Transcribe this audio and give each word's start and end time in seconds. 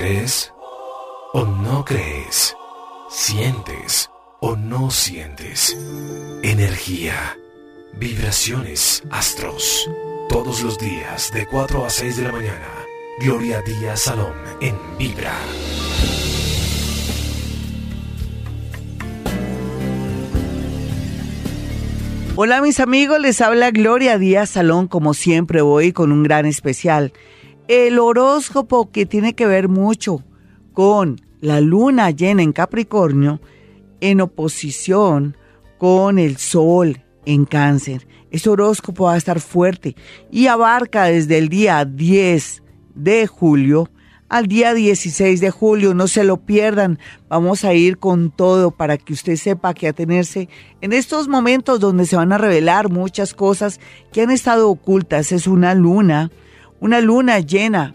¿Crees 0.00 0.50
o 1.34 1.44
no 1.44 1.84
crees? 1.84 2.56
¿Sientes 3.10 4.10
o 4.40 4.56
no 4.56 4.90
sientes? 4.90 5.76
Energía, 6.42 7.36
vibraciones, 7.98 9.02
astros. 9.10 9.90
Todos 10.30 10.62
los 10.62 10.78
días 10.78 11.30
de 11.34 11.44
4 11.44 11.84
a 11.84 11.90
6 11.90 12.16
de 12.16 12.22
la 12.22 12.32
mañana. 12.32 12.66
Gloria 13.20 13.60
Díaz 13.60 14.00
Salón 14.00 14.32
en 14.62 14.74
Vibra. 14.96 15.34
Hola 22.36 22.62
mis 22.62 22.80
amigos, 22.80 23.20
les 23.20 23.38
habla 23.42 23.70
Gloria 23.70 24.16
Díaz 24.16 24.48
Salón 24.48 24.88
como 24.88 25.12
siempre 25.12 25.60
voy 25.60 25.92
con 25.92 26.10
un 26.10 26.22
gran 26.22 26.46
especial. 26.46 27.12
El 27.70 28.00
horóscopo 28.00 28.90
que 28.90 29.06
tiene 29.06 29.34
que 29.34 29.46
ver 29.46 29.68
mucho 29.68 30.24
con 30.72 31.20
la 31.40 31.60
luna 31.60 32.10
llena 32.10 32.42
en 32.42 32.50
Capricornio 32.52 33.40
en 34.00 34.20
oposición 34.20 35.36
con 35.78 36.18
el 36.18 36.36
sol 36.36 37.00
en 37.26 37.44
cáncer. 37.44 38.08
Este 38.32 38.50
horóscopo 38.50 39.04
va 39.04 39.14
a 39.14 39.18
estar 39.18 39.38
fuerte 39.38 39.94
y 40.32 40.48
abarca 40.48 41.04
desde 41.04 41.38
el 41.38 41.48
día 41.48 41.84
10 41.84 42.64
de 42.96 43.28
julio 43.28 43.88
al 44.28 44.48
día 44.48 44.74
16 44.74 45.40
de 45.40 45.50
julio. 45.52 45.94
No 45.94 46.08
se 46.08 46.24
lo 46.24 46.38
pierdan. 46.38 46.98
Vamos 47.28 47.64
a 47.64 47.72
ir 47.72 47.98
con 47.98 48.32
todo 48.32 48.72
para 48.72 48.98
que 48.98 49.12
usted 49.12 49.36
sepa 49.36 49.74
que 49.74 49.86
atenerse 49.86 50.48
en 50.80 50.92
estos 50.92 51.28
momentos 51.28 51.78
donde 51.78 52.06
se 52.06 52.16
van 52.16 52.32
a 52.32 52.38
revelar 52.38 52.90
muchas 52.90 53.32
cosas 53.32 53.78
que 54.12 54.22
han 54.22 54.32
estado 54.32 54.68
ocultas. 54.68 55.30
Es 55.30 55.46
una 55.46 55.76
luna, 55.76 56.32
una 56.80 57.00
luna 57.00 57.40
llena, 57.40 57.94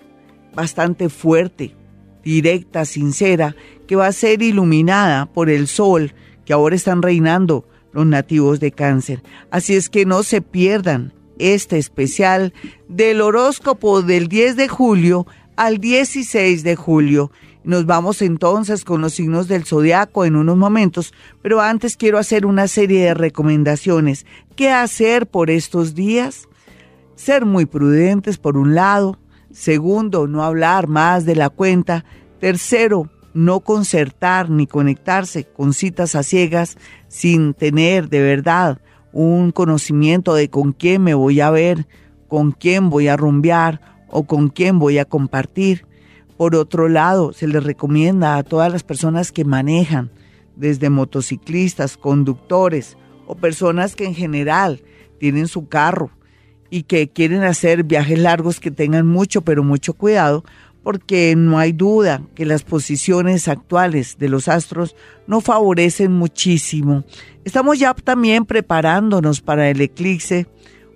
bastante 0.55 1.09
fuerte, 1.09 1.75
directa, 2.23 2.85
sincera, 2.85 3.55
que 3.87 3.95
va 3.95 4.07
a 4.07 4.11
ser 4.11 4.41
iluminada 4.41 5.25
por 5.25 5.49
el 5.49 5.67
sol 5.67 6.13
que 6.45 6.53
ahora 6.53 6.75
están 6.75 7.01
reinando 7.01 7.67
los 7.91 8.05
nativos 8.05 8.59
de 8.59 8.71
cáncer. 8.71 9.23
Así 9.51 9.75
es 9.75 9.89
que 9.89 10.05
no 10.05 10.23
se 10.23 10.41
pierdan 10.41 11.13
este 11.39 11.77
especial 11.77 12.53
del 12.87 13.21
horóscopo 13.21 14.01
del 14.01 14.27
10 14.27 14.55
de 14.55 14.67
julio 14.67 15.27
al 15.55 15.79
16 15.79 16.63
de 16.63 16.75
julio. 16.75 17.31
Nos 17.63 17.85
vamos 17.87 18.21
entonces 18.21 18.85
con 18.85 19.01
los 19.01 19.13
signos 19.13 19.47
del 19.47 19.65
zodiaco 19.65 20.23
en 20.23 20.35
unos 20.35 20.55
momentos, 20.55 21.13
pero 21.41 21.61
antes 21.61 21.97
quiero 21.97 22.19
hacer 22.19 22.45
una 22.45 22.67
serie 22.67 23.03
de 23.05 23.13
recomendaciones. 23.15 24.25
¿Qué 24.55 24.69
hacer 24.69 25.25
por 25.25 25.49
estos 25.49 25.95
días? 25.95 26.47
Ser 27.15 27.45
muy 27.45 27.65
prudentes 27.65 28.37
por 28.37 28.57
un 28.57 28.75
lado. 28.75 29.17
Segundo, 29.51 30.27
no 30.27 30.43
hablar 30.43 30.87
más 30.87 31.25
de 31.25 31.35
la 31.35 31.49
cuenta. 31.49 32.03
Tercero, 32.39 33.09
no 33.33 33.61
concertar 33.61 34.49
ni 34.49 34.67
conectarse 34.67 35.45
con 35.45 35.73
citas 35.73 36.15
a 36.15 36.23
ciegas 36.23 36.77
sin 37.07 37.53
tener 37.53 38.09
de 38.09 38.21
verdad 38.21 38.81
un 39.13 39.51
conocimiento 39.51 40.35
de 40.35 40.49
con 40.49 40.73
quién 40.73 41.03
me 41.03 41.13
voy 41.13 41.39
a 41.39 41.49
ver, 41.51 41.87
con 42.27 42.51
quién 42.51 42.89
voy 42.89 43.07
a 43.07 43.15
rumbear 43.15 43.79
o 44.09 44.25
con 44.25 44.49
quién 44.49 44.77
voy 44.77 44.97
a 44.97 45.05
compartir. 45.05 45.85
Por 46.35 46.53
otro 46.53 46.89
lado, 46.89 47.31
se 47.31 47.47
les 47.47 47.63
recomienda 47.63 48.35
a 48.35 48.43
todas 48.43 48.71
las 48.71 48.83
personas 48.83 49.31
que 49.31 49.45
manejan, 49.45 50.11
desde 50.57 50.89
motociclistas, 50.89 51.95
conductores 51.95 52.97
o 53.25 53.35
personas 53.35 53.95
que 53.95 54.05
en 54.05 54.15
general 54.15 54.83
tienen 55.17 55.47
su 55.47 55.69
carro 55.69 56.11
y 56.75 56.83
que 56.83 57.07
quieren 57.07 57.43
hacer 57.43 57.85
viajes 57.85 58.19
largos 58.19 58.59
que 58.59 58.69
tengan 58.69 59.07
mucho, 59.07 59.43
pero 59.43 59.63
mucho 59.63 59.93
cuidado, 59.93 60.43
porque 60.83 61.33
no 61.37 61.57
hay 61.57 61.71
duda 61.71 62.21
que 62.35 62.45
las 62.45 62.63
posiciones 62.63 63.47
actuales 63.47 64.17
de 64.19 64.27
los 64.27 64.49
astros 64.49 64.93
no 65.25 65.39
favorecen 65.39 66.11
muchísimo. 66.11 67.05
Estamos 67.45 67.79
ya 67.79 67.93
también 67.93 68.43
preparándonos 68.43 69.39
para 69.39 69.69
el 69.69 69.79
eclipse 69.79 70.47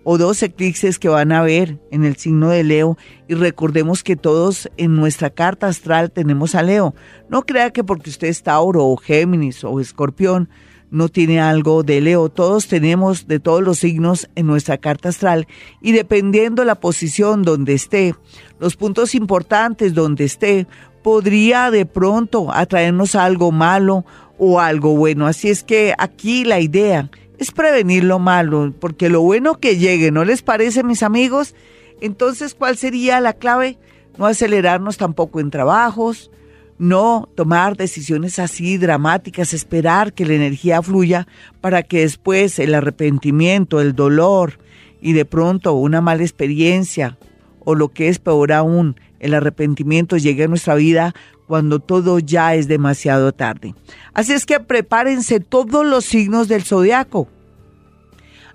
o 0.04 0.18
dos 0.18 0.44
eclipses 0.44 1.00
que 1.00 1.08
van 1.08 1.32
a 1.32 1.44
ver 1.44 1.80
en 1.92 2.04
el 2.04 2.18
signo 2.18 2.50
de 2.50 2.66
Leo 2.66 2.98
y 3.30 3.36
recordemos 3.36 4.04
que 4.04 4.18
todos 4.18 4.70
en 4.76 4.98
nuestra 4.98 5.30
carta 5.30 5.68
astral 5.68 6.12
tenemos 6.12 6.56
a 6.56 6.62
Leo. 6.62 6.94
No 7.30 7.44
crea 7.44 7.72
que 7.72 7.86
porque 7.86 8.10
usted 8.10 8.28
es 8.28 8.44
Tauro 8.44 8.86
o 8.86 8.98
Géminis 8.98 9.64
o 9.64 9.80
Escorpión 9.80 10.50
no 10.92 11.10
tiene 11.10 11.40
algo 11.40 11.84
de 11.84 12.02
Leo. 12.02 12.30
Todos 12.30 12.68
tenemos 12.68 13.28
de 13.28 13.40
todos 13.40 13.62
los 13.62 13.80
signos 13.80 14.30
en 14.36 14.48
nuestra 14.48 14.78
carta 14.78 15.10
astral 15.10 15.48
y 15.82 15.92
dependiendo 15.92 16.64
la 16.64 16.76
posición 16.76 17.44
donde 17.44 17.74
esté, 17.74 18.16
los 18.60 18.76
puntos 18.76 19.16
importantes 19.16 19.94
donde 19.94 20.26
esté, 20.26 20.68
podría 21.04 21.72
de 21.72 21.86
pronto 21.86 22.52
atraernos 22.52 23.16
algo 23.16 23.52
malo 23.52 24.06
o 24.38 24.60
algo 24.60 24.96
bueno. 24.96 25.28
Así 25.28 25.50
es 25.50 25.64
que 25.64 25.94
aquí 25.98 26.44
la 26.44 26.60
idea 26.60 27.10
es 27.38 27.52
prevenir 27.52 28.04
lo 28.04 28.20
malo, 28.20 28.74
porque 28.80 29.10
lo 29.10 29.22
bueno 29.22 29.60
que 29.60 29.78
llegue, 29.78 30.12
¿no 30.12 30.26
les 30.26 30.42
parece, 30.42 30.84
mis 30.84 31.04
amigos? 31.04 31.56
Entonces, 32.02 32.54
¿cuál 32.54 32.78
sería 32.78 33.22
la 33.22 33.34
clave? 33.34 33.78
No 34.18 34.26
acelerarnos 34.26 34.98
tampoco 34.98 35.40
en 35.40 35.50
trabajos, 35.50 36.32
no 36.80 37.30
tomar 37.36 37.78
decisiones 37.78 38.40
así 38.40 38.78
dramáticas, 38.78 39.54
esperar 39.54 40.14
que 40.14 40.26
la 40.26 40.34
energía 40.34 40.82
fluya 40.82 41.28
para 41.62 41.84
que 41.84 42.00
después 42.00 42.58
el 42.58 42.74
arrepentimiento, 42.74 43.82
el 43.82 43.94
dolor 43.94 44.60
y 45.02 45.14
de 45.14 45.26
pronto 45.26 45.74
una 45.74 46.02
mala 46.02 46.24
experiencia 46.24 47.18
o 47.60 47.76
lo 47.76 47.90
que 47.90 48.08
es 48.08 48.18
peor 48.18 48.54
aún, 48.54 48.96
el 49.20 49.34
arrepentimiento 49.34 50.18
llegue 50.18 50.46
a 50.46 50.48
nuestra 50.48 50.76
vida 50.76 51.14
cuando 51.48 51.80
todo 51.80 52.20
ya 52.20 52.56
es 52.56 52.68
demasiado 52.68 53.34
tarde. 53.34 53.76
Así 54.14 54.34
es 54.34 54.46
que 54.46 54.60
prepárense 54.60 55.40
todos 55.40 55.86
los 55.86 56.06
signos 56.06 56.48
del 56.48 56.64
zodiaco. 56.64 57.28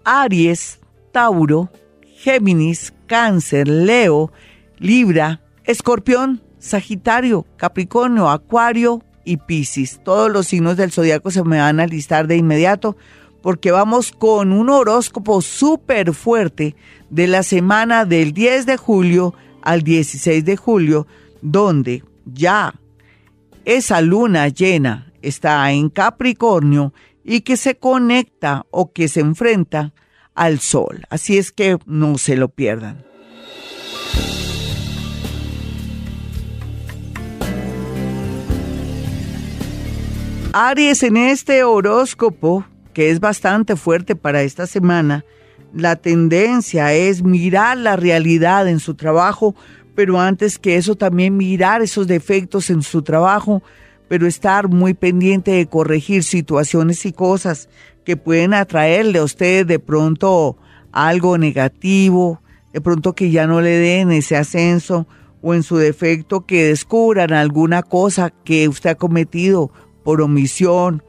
Aries, 0.04 0.80
Tauro, 1.12 1.70
Géminis, 2.16 2.94
Cáncer, 3.06 3.68
Leo, 3.68 4.32
Libra, 4.78 5.40
Escorpión, 5.64 6.43
Sagitario, 6.64 7.46
Capricornio, 7.58 8.30
Acuario 8.30 9.02
y 9.22 9.36
Piscis. 9.36 10.00
Todos 10.02 10.30
los 10.32 10.46
signos 10.46 10.78
del 10.78 10.92
zodiaco 10.92 11.30
se 11.30 11.44
me 11.44 11.58
van 11.58 11.78
a 11.78 11.86
listar 11.86 12.26
de 12.26 12.36
inmediato 12.36 12.96
porque 13.42 13.70
vamos 13.70 14.12
con 14.12 14.50
un 14.50 14.70
horóscopo 14.70 15.42
súper 15.42 16.14
fuerte 16.14 16.74
de 17.10 17.26
la 17.26 17.42
semana 17.42 18.06
del 18.06 18.32
10 18.32 18.64
de 18.64 18.78
julio 18.78 19.34
al 19.60 19.82
16 19.82 20.42
de 20.46 20.56
julio, 20.56 21.06
donde 21.42 22.02
ya 22.24 22.74
esa 23.66 24.00
luna 24.00 24.48
llena 24.48 25.12
está 25.20 25.70
en 25.70 25.90
Capricornio 25.90 26.94
y 27.22 27.42
que 27.42 27.58
se 27.58 27.76
conecta 27.76 28.64
o 28.70 28.90
que 28.90 29.08
se 29.08 29.20
enfrenta 29.20 29.92
al 30.34 30.60
sol. 30.60 31.02
Así 31.10 31.36
es 31.36 31.52
que 31.52 31.76
no 31.84 32.16
se 32.16 32.36
lo 32.36 32.48
pierdan. 32.48 33.04
Aries 40.56 41.02
en 41.02 41.16
este 41.16 41.64
horóscopo, 41.64 42.64
que 42.92 43.10
es 43.10 43.18
bastante 43.18 43.76
fuerte 43.76 44.14
para 44.14 44.42
esta 44.42 44.66
semana, 44.66 45.24
la 45.72 45.96
tendencia 45.96 46.92
es 46.92 47.22
mirar 47.22 47.76
la 47.76 47.96
realidad 47.96 48.68
en 48.68 48.78
su 48.78 48.94
trabajo 48.94 49.56
pero 49.94 50.20
antes 50.20 50.58
que 50.58 50.76
eso 50.76 50.96
también 50.96 51.36
mirar 51.36 51.82
esos 51.82 52.06
defectos 52.06 52.70
en 52.70 52.82
su 52.82 53.02
trabajo, 53.02 53.62
pero 54.08 54.26
estar 54.26 54.68
muy 54.68 54.94
pendiente 54.94 55.52
de 55.52 55.66
corregir 55.66 56.24
situaciones 56.24 57.06
y 57.06 57.12
cosas 57.12 57.68
que 58.04 58.16
pueden 58.16 58.54
atraerle 58.54 59.20
a 59.20 59.24
usted 59.24 59.66
de 59.66 59.78
pronto 59.78 60.56
algo 60.92 61.38
negativo, 61.38 62.40
de 62.72 62.80
pronto 62.80 63.14
que 63.14 63.30
ya 63.30 63.46
no 63.46 63.60
le 63.60 63.78
den 63.78 64.10
ese 64.12 64.36
ascenso 64.36 65.06
o 65.40 65.54
en 65.54 65.62
su 65.62 65.76
defecto 65.76 66.44
que 66.44 66.64
descubran 66.64 67.32
alguna 67.32 67.82
cosa 67.82 68.30
que 68.30 68.68
usted 68.68 68.90
ha 68.90 68.94
cometido 68.94 69.70
por 70.04 70.20
omisión 70.20 71.02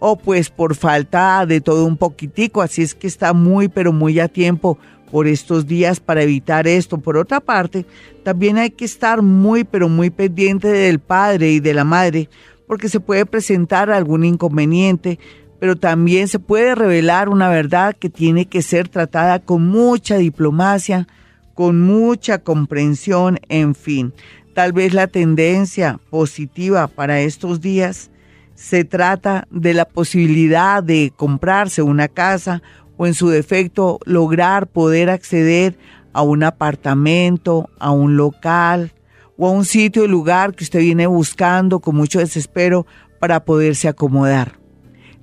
o 0.00 0.16
pues 0.16 0.50
por 0.50 0.74
falta 0.74 1.44
de 1.46 1.60
todo 1.60 1.84
un 1.84 1.96
poquitico, 1.96 2.62
así 2.62 2.82
es 2.82 2.94
que 2.94 3.06
está 3.06 3.32
muy 3.32 3.68
pero 3.68 3.92
muy 3.92 4.18
a 4.18 4.28
tiempo 4.28 4.78
por 5.10 5.26
estos 5.26 5.66
días 5.66 6.00
para 6.00 6.22
evitar 6.22 6.66
esto. 6.66 6.98
Por 6.98 7.16
otra 7.16 7.40
parte, 7.40 7.86
también 8.22 8.58
hay 8.58 8.70
que 8.70 8.84
estar 8.84 9.22
muy, 9.22 9.64
pero 9.64 9.88
muy 9.88 10.10
pendiente 10.10 10.68
del 10.68 10.98
padre 10.98 11.52
y 11.52 11.60
de 11.60 11.74
la 11.74 11.84
madre, 11.84 12.28
porque 12.66 12.88
se 12.88 13.00
puede 13.00 13.26
presentar 13.26 13.90
algún 13.90 14.24
inconveniente, 14.24 15.18
pero 15.58 15.76
también 15.76 16.28
se 16.28 16.38
puede 16.38 16.74
revelar 16.74 17.28
una 17.28 17.48
verdad 17.48 17.96
que 17.98 18.10
tiene 18.10 18.46
que 18.46 18.62
ser 18.62 18.88
tratada 18.88 19.40
con 19.40 19.66
mucha 19.66 20.18
diplomacia, 20.18 21.08
con 21.54 21.80
mucha 21.80 22.38
comprensión, 22.38 23.40
en 23.48 23.74
fin. 23.74 24.12
Tal 24.54 24.72
vez 24.72 24.92
la 24.92 25.06
tendencia 25.06 25.98
positiva 26.10 26.86
para 26.86 27.20
estos 27.20 27.60
días 27.60 28.10
se 28.58 28.82
trata 28.84 29.46
de 29.52 29.72
la 29.72 29.84
posibilidad 29.84 30.82
de 30.82 31.12
comprarse 31.14 31.80
una 31.80 32.08
casa 32.08 32.60
o 32.96 33.06
en 33.06 33.14
su 33.14 33.28
defecto 33.28 34.00
lograr 34.04 34.66
poder 34.66 35.10
acceder 35.10 35.78
a 36.12 36.22
un 36.22 36.42
apartamento, 36.42 37.70
a 37.78 37.92
un 37.92 38.16
local 38.16 38.92
o 39.36 39.46
a 39.46 39.52
un 39.52 39.64
sitio 39.64 40.02
o 40.02 40.08
lugar 40.08 40.56
que 40.56 40.64
usted 40.64 40.80
viene 40.80 41.06
buscando 41.06 41.78
con 41.78 41.94
mucho 41.94 42.18
desespero 42.18 42.84
para 43.20 43.44
poderse 43.44 43.86
acomodar. 43.86 44.58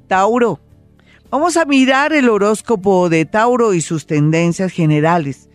Tauro, 0.08 0.62
vamos 1.30 1.58
a 1.58 1.66
mirar 1.66 2.14
el 2.14 2.30
horóscopo 2.30 3.10
de 3.10 3.26
Tauro 3.26 3.74
y 3.74 3.82
sus 3.82 4.06
tendencias 4.06 4.72
generales. 4.72 5.50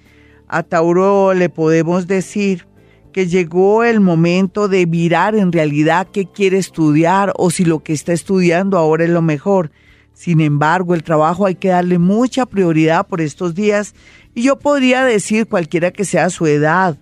A 0.48 0.62
Tauro 0.64 1.32
le 1.32 1.48
podemos 1.48 2.06
decir 2.06 2.66
que 3.12 3.26
llegó 3.26 3.84
el 3.84 4.00
momento 4.00 4.68
de 4.68 4.86
mirar 4.86 5.34
en 5.34 5.52
realidad 5.52 6.08
qué 6.12 6.26
quiere 6.26 6.58
estudiar 6.58 7.32
o 7.36 7.50
si 7.50 7.64
lo 7.64 7.82
que 7.82 7.92
está 7.92 8.12
estudiando 8.12 8.78
ahora 8.78 9.04
es 9.04 9.10
lo 9.10 9.22
mejor. 9.22 9.70
Sin 10.12 10.40
embargo, 10.40 10.94
el 10.94 11.02
trabajo 11.02 11.46
hay 11.46 11.54
que 11.54 11.68
darle 11.68 11.98
mucha 11.98 12.46
prioridad 12.46 13.06
por 13.06 13.20
estos 13.20 13.54
días 13.54 13.94
y 14.34 14.42
yo 14.42 14.58
podría 14.58 15.04
decir 15.04 15.46
cualquiera 15.46 15.90
que 15.90 16.04
sea 16.04 16.30
su 16.30 16.46
edad 16.46 16.98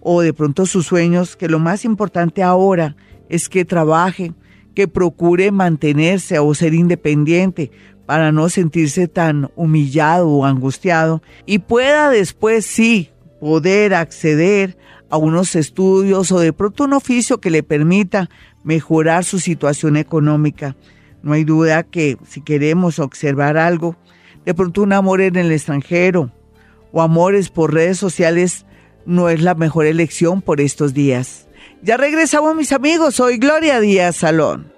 o 0.00 0.20
de 0.22 0.32
pronto 0.32 0.66
sus 0.66 0.86
sueños 0.86 1.36
que 1.36 1.48
lo 1.48 1.58
más 1.58 1.84
importante 1.84 2.42
ahora 2.42 2.96
es 3.28 3.48
que 3.48 3.64
trabaje, 3.64 4.32
que 4.74 4.88
procure 4.88 5.50
mantenerse 5.50 6.38
o 6.38 6.54
ser 6.54 6.74
independiente 6.74 7.70
para 8.06 8.32
no 8.32 8.48
sentirse 8.48 9.06
tan 9.06 9.50
humillado 9.54 10.28
o 10.28 10.44
angustiado 10.44 11.22
y 11.46 11.58
pueda 11.58 12.10
después 12.10 12.64
sí 12.64 13.10
poder 13.40 13.94
acceder 13.94 14.76
a 15.10 15.16
unos 15.16 15.56
estudios 15.56 16.30
o 16.32 16.38
de 16.38 16.52
pronto 16.52 16.84
un 16.84 16.92
oficio 16.92 17.40
que 17.40 17.50
le 17.50 17.62
permita 17.62 18.28
mejorar 18.64 19.24
su 19.24 19.38
situación 19.38 19.96
económica. 19.96 20.76
No 21.22 21.32
hay 21.32 21.44
duda 21.44 21.82
que 21.82 22.16
si 22.28 22.40
queremos 22.40 22.98
observar 22.98 23.56
algo, 23.56 23.96
de 24.44 24.54
pronto 24.54 24.82
un 24.82 24.92
amor 24.92 25.20
en 25.20 25.36
el 25.36 25.52
extranjero 25.52 26.30
o 26.92 27.02
amores 27.02 27.48
por 27.48 27.74
redes 27.74 27.98
sociales 27.98 28.66
no 29.06 29.28
es 29.28 29.42
la 29.42 29.54
mejor 29.54 29.86
elección 29.86 30.42
por 30.42 30.60
estos 30.60 30.94
días. 30.94 31.48
Ya 31.82 31.96
regresamos 31.96 32.54
mis 32.54 32.72
amigos, 32.72 33.14
soy 33.16 33.38
Gloria 33.38 33.80
Díaz 33.80 34.16
Salón. 34.16 34.77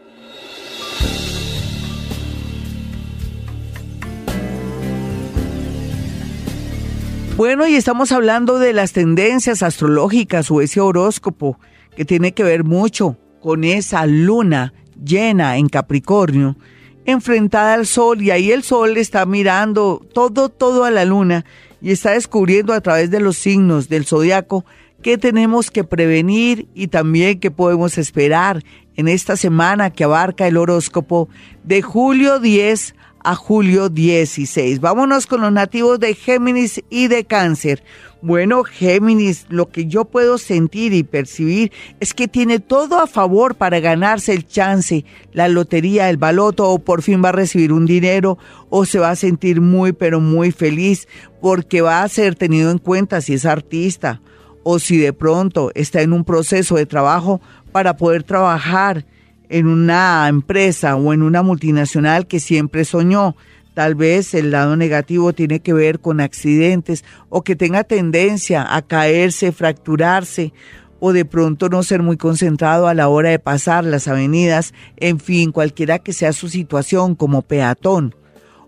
Bueno, 7.40 7.66
y 7.66 7.75
estamos 7.75 8.12
hablando 8.12 8.58
de 8.58 8.75
las 8.75 8.92
tendencias 8.92 9.62
astrológicas 9.62 10.50
o 10.50 10.60
ese 10.60 10.78
horóscopo 10.78 11.58
que 11.96 12.04
tiene 12.04 12.32
que 12.32 12.44
ver 12.44 12.64
mucho 12.64 13.16
con 13.40 13.64
esa 13.64 14.04
luna 14.04 14.75
llena 15.02 15.56
en 15.56 15.70
Capricornio, 15.70 16.58
enfrentada 17.06 17.72
al 17.72 17.87
sol, 17.87 18.20
y 18.20 18.31
ahí 18.31 18.52
el 18.52 18.62
sol 18.62 18.98
está 18.98 19.25
mirando 19.25 20.06
todo, 20.12 20.50
todo 20.50 20.84
a 20.84 20.90
la 20.90 21.06
luna 21.06 21.46
y 21.81 21.92
está 21.92 22.10
descubriendo 22.10 22.75
a 22.75 22.82
través 22.82 23.10
de 23.10 23.20
los 23.20 23.38
signos 23.38 23.88
del 23.88 24.04
zodiaco 24.04 24.66
qué 25.00 25.16
tenemos 25.16 25.70
que 25.70 25.82
prevenir 25.82 26.69
y 26.75 26.88
también 26.88 27.40
qué 27.40 27.50
podemos 27.50 27.96
esperar 27.96 28.62
en 28.96 29.08
esta 29.08 29.38
semana 29.38 29.88
que 29.88 30.04
abarca 30.04 30.46
el 30.46 30.58
horóscopo 30.58 31.31
de 31.64 31.81
julio 31.81 32.38
10 32.38 32.94
a 33.22 33.34
julio 33.34 33.88
16. 33.88 34.81
Vámonos 34.81 35.26
con 35.26 35.40
los 35.40 35.52
nativos 35.52 36.00
de 36.00 36.14
Géminis 36.14 36.82
y 36.90 37.08
de 37.08 37.25
Cáncer. 37.25 37.82
Bueno, 38.22 38.64
Géminis, 38.64 39.46
lo 39.49 39.70
que 39.70 39.87
yo 39.87 40.05
puedo 40.05 40.37
sentir 40.37 40.93
y 40.93 41.02
percibir 41.02 41.72
es 42.00 42.12
que 42.12 42.28
tiene 42.28 42.58
todo 42.58 42.99
a 42.99 43.06
favor 43.06 43.55
para 43.55 43.81
ganarse 43.81 44.34
el 44.34 44.46
chance, 44.46 45.05
la 45.32 45.49
lotería, 45.49 46.11
el 46.11 46.19
baloto, 46.19 46.69
o 46.69 46.78
por 46.78 47.02
fin 47.02 47.22
va 47.25 47.31
a 47.31 47.32
recibir 47.32 47.72
un 47.72 47.87
dinero, 47.87 48.37
o 48.69 48.84
se 48.84 48.99
va 48.99 49.11
a 49.11 49.17
sentir 49.17 49.61
muy, 49.61 49.93
pero 49.93 50.20
muy 50.20 50.52
feliz, 50.52 51.08
porque 51.40 51.81
va 51.81 52.02
a 52.02 52.08
ser 52.08 52.34
tenido 52.34 52.70
en 52.70 52.78
cuenta 52.78 53.22
si 53.22 53.34
es 53.34 53.46
artista, 53.46 54.20
o 54.62 54.78
si 54.78 54.99
de 54.99 55.14
pronto 55.14 55.70
está 55.75 56.02
en 56.02 56.12
un 56.12 56.25
proceso 56.25 56.76
de 56.76 56.84
trabajo 56.84 57.40
para 57.72 57.96
poder 57.96 58.22
trabajar 58.22 59.06
en 59.50 59.67
una 59.67 60.26
empresa 60.29 60.97
o 60.97 61.12
en 61.12 61.23
una 61.23 61.43
multinacional 61.43 62.26
que 62.26 62.41
siempre 62.41 62.87
soñó. 62.87 63.37
Tal 63.75 63.94
vez 63.94 64.32
el 64.35 64.52
lado 64.52 64.76
negativo 64.76 65.32
tiene 65.32 65.61
que 65.61 65.73
ver 65.73 66.00
con 66.00 66.20
accidentes 66.20 67.05
o 67.29 67.43
que 67.43 67.56
tenga 67.56 67.85
tendencia 67.85 68.75
a 68.75 68.82
caerse, 68.82 69.52
fracturarse 69.52 70.52
o 71.00 71.12
de 71.12 71.25
pronto 71.25 71.69
no 71.69 71.82
ser 71.82 72.02
muy 72.02 72.17
concentrado 72.17 72.87
a 72.87 72.94
la 72.94 73.08
hora 73.08 73.31
de 73.31 73.38
pasar 73.38 73.85
las 73.85 74.06
avenidas, 74.06 74.73
en 74.97 75.19
fin, 75.19 75.50
cualquiera 75.50 75.99
que 75.99 76.12
sea 76.12 76.32
su 76.32 76.49
situación 76.49 77.14
como 77.14 77.43
peatón 77.43 78.14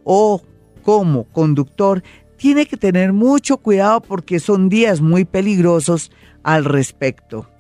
o 0.03 0.43
como 0.83 1.25
conductor, 1.25 2.03
tiene 2.37 2.67
que 2.67 2.77
tener 2.77 3.13
mucho 3.13 3.59
cuidado 3.59 4.01
porque 4.01 4.41
son 4.41 4.69
días 4.69 5.01
muy 5.01 5.25
peligrosos 5.25 6.11
al 6.43 6.65
respecto. 6.65 7.52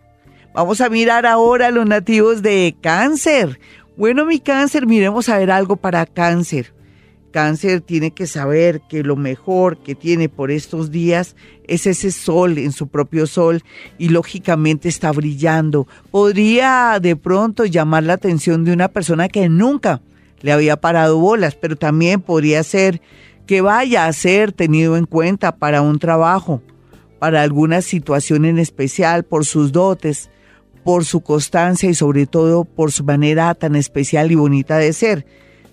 Vamos 0.54 0.82
a 0.82 0.90
mirar 0.90 1.24
ahora 1.24 1.68
a 1.68 1.70
los 1.70 1.86
nativos 1.86 2.42
de 2.42 2.76
cáncer. 2.82 3.58
Bueno, 3.96 4.26
mi 4.26 4.38
cáncer, 4.38 4.86
miremos 4.86 5.30
a 5.30 5.38
ver 5.38 5.50
algo 5.50 5.76
para 5.76 6.04
cáncer. 6.04 6.74
Cáncer 7.30 7.80
tiene 7.80 8.10
que 8.10 8.26
saber 8.26 8.82
que 8.90 9.02
lo 9.02 9.16
mejor 9.16 9.78
que 9.78 9.94
tiene 9.94 10.28
por 10.28 10.50
estos 10.50 10.90
días 10.90 11.36
es 11.66 11.86
ese 11.86 12.12
sol 12.12 12.58
en 12.58 12.72
su 12.72 12.88
propio 12.88 13.26
sol 13.26 13.62
y 13.96 14.10
lógicamente 14.10 14.90
está 14.90 15.10
brillando. 15.10 15.88
Podría 16.10 16.98
de 17.00 17.16
pronto 17.16 17.64
llamar 17.64 18.02
la 18.02 18.12
atención 18.12 18.64
de 18.64 18.74
una 18.74 18.88
persona 18.88 19.28
que 19.28 19.48
nunca 19.48 20.02
le 20.42 20.52
había 20.52 20.76
parado 20.76 21.18
bolas, 21.18 21.54
pero 21.54 21.76
también 21.76 22.20
podría 22.20 22.62
ser 22.62 23.00
que 23.46 23.62
vaya 23.62 24.04
a 24.04 24.12
ser 24.12 24.52
tenido 24.52 24.98
en 24.98 25.06
cuenta 25.06 25.56
para 25.56 25.80
un 25.80 25.98
trabajo, 25.98 26.60
para 27.18 27.40
alguna 27.40 27.80
situación 27.80 28.44
en 28.44 28.58
especial, 28.58 29.24
por 29.24 29.46
sus 29.46 29.72
dotes, 29.72 30.28
por 30.84 31.04
su 31.04 31.20
constancia 31.20 31.88
y 31.88 31.94
sobre 31.94 32.26
todo 32.26 32.64
por 32.64 32.92
su 32.92 33.04
manera 33.04 33.54
tan 33.54 33.76
especial 33.76 34.32
y 34.32 34.34
bonita 34.34 34.78
de 34.78 34.92
ser. 34.92 35.26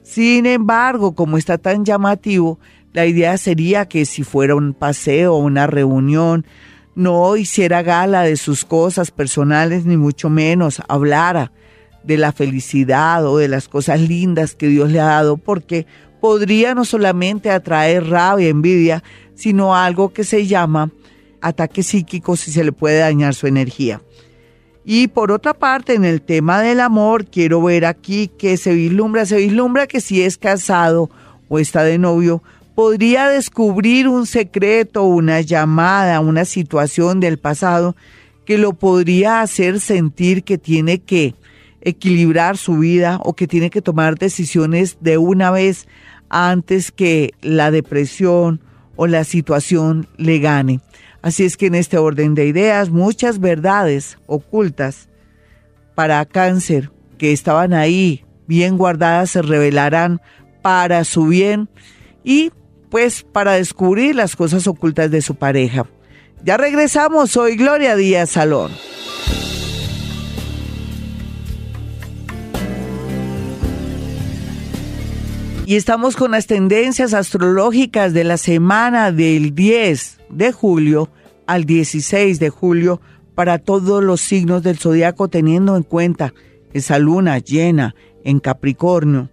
Sin 0.03 0.45
embargo, 0.45 1.13
como 1.13 1.37
está 1.37 1.57
tan 1.57 1.85
llamativo, 1.85 2.59
la 2.93 3.05
idea 3.05 3.37
sería 3.37 3.87
que 3.87 4.05
si 4.05 4.23
fuera 4.23 4.55
un 4.55 4.73
paseo 4.73 5.35
o 5.35 5.39
una 5.39 5.67
reunión, 5.67 6.45
no 6.95 7.37
hiciera 7.37 7.81
gala 7.83 8.23
de 8.23 8.35
sus 8.35 8.65
cosas 8.65 9.11
personales, 9.11 9.85
ni 9.85 9.97
mucho 9.97 10.29
menos 10.29 10.81
hablara 10.87 11.51
de 12.03 12.17
la 12.17 12.31
felicidad 12.31 13.25
o 13.25 13.37
de 13.37 13.47
las 13.47 13.67
cosas 13.67 14.01
lindas 14.01 14.55
que 14.55 14.67
Dios 14.67 14.91
le 14.91 14.99
ha 14.99 15.05
dado, 15.05 15.37
porque 15.37 15.85
podría 16.19 16.73
no 16.75 16.85
solamente 16.85 17.51
atraer 17.51 18.09
rabia, 18.09 18.49
envidia, 18.49 19.03
sino 19.35 19.75
algo 19.75 20.11
que 20.11 20.23
se 20.23 20.47
llama 20.47 20.91
ataque 21.41 21.83
psíquico 21.83 22.35
si 22.35 22.51
se 22.51 22.63
le 22.63 22.71
puede 22.71 22.99
dañar 22.99 23.35
su 23.35 23.47
energía. 23.47 24.01
Y 24.91 25.07
por 25.07 25.31
otra 25.31 25.53
parte, 25.53 25.93
en 25.93 26.03
el 26.03 26.19
tema 26.19 26.61
del 26.61 26.79
amor, 26.79 27.27
quiero 27.27 27.61
ver 27.61 27.85
aquí 27.85 28.27
que 28.27 28.57
se 28.57 28.73
vislumbra, 28.73 29.27
se 29.27 29.37
vislumbra 29.37 29.85
que 29.85 30.01
si 30.01 30.23
es 30.23 30.39
casado 30.39 31.11
o 31.47 31.59
está 31.59 31.83
de 31.83 31.99
novio, 31.99 32.41
podría 32.73 33.27
descubrir 33.27 34.07
un 34.07 34.25
secreto, 34.25 35.03
una 35.03 35.41
llamada, 35.41 36.19
una 36.21 36.43
situación 36.43 37.19
del 37.19 37.37
pasado 37.37 37.95
que 38.47 38.57
lo 38.57 38.73
podría 38.73 39.41
hacer 39.41 39.79
sentir 39.79 40.43
que 40.43 40.57
tiene 40.57 40.97
que 40.97 41.35
equilibrar 41.81 42.57
su 42.57 42.79
vida 42.79 43.19
o 43.23 43.35
que 43.35 43.45
tiene 43.45 43.69
que 43.69 43.83
tomar 43.83 44.17
decisiones 44.17 44.97
de 45.01 45.19
una 45.19 45.51
vez 45.51 45.87
antes 46.29 46.91
que 46.91 47.35
la 47.43 47.69
depresión 47.69 48.59
o 48.95 49.05
la 49.05 49.23
situación 49.23 50.07
le 50.17 50.39
gane. 50.39 50.79
Así 51.21 51.43
es 51.43 51.57
que 51.57 51.67
en 51.67 51.75
este 51.75 51.97
orden 51.97 52.33
de 52.33 52.45
ideas, 52.45 52.89
muchas 52.89 53.39
verdades 53.39 54.17
ocultas 54.25 55.09
para 55.95 56.23
cáncer 56.25 56.91
que 57.17 57.33
estaban 57.33 57.73
ahí 57.73 58.23
bien 58.47 58.77
guardadas 58.77 59.31
se 59.31 59.41
revelarán 59.41 60.21
para 60.61 61.03
su 61.03 61.27
bien 61.27 61.69
y 62.23 62.51
pues 62.89 63.23
para 63.23 63.53
descubrir 63.53 64.15
las 64.15 64.35
cosas 64.35 64.65
ocultas 64.65 65.11
de 65.11 65.21
su 65.21 65.35
pareja. 65.35 65.85
Ya 66.43 66.57
regresamos, 66.57 67.31
soy 67.31 67.57
Gloria 67.57 67.95
Díaz 67.95 68.31
Salón. 68.31 68.71
Y 75.65 75.75
estamos 75.75 76.15
con 76.15 76.31
las 76.31 76.47
tendencias 76.47 77.13
astrológicas 77.13 78.13
de 78.13 78.23
la 78.23 78.37
semana 78.37 79.11
del 79.11 79.53
10 79.53 80.18
de 80.29 80.51
julio 80.51 81.09
al 81.47 81.65
16 81.65 82.39
de 82.39 82.49
julio 82.49 83.01
para 83.35 83.57
todos 83.57 84.03
los 84.03 84.21
signos 84.21 84.63
del 84.63 84.77
zodiaco, 84.77 85.29
teniendo 85.29 85.75
en 85.75 85.83
cuenta 85.83 86.33
esa 86.73 86.99
luna 86.99 87.39
llena 87.39 87.95
en 88.23 88.39
Capricornio 88.39 89.29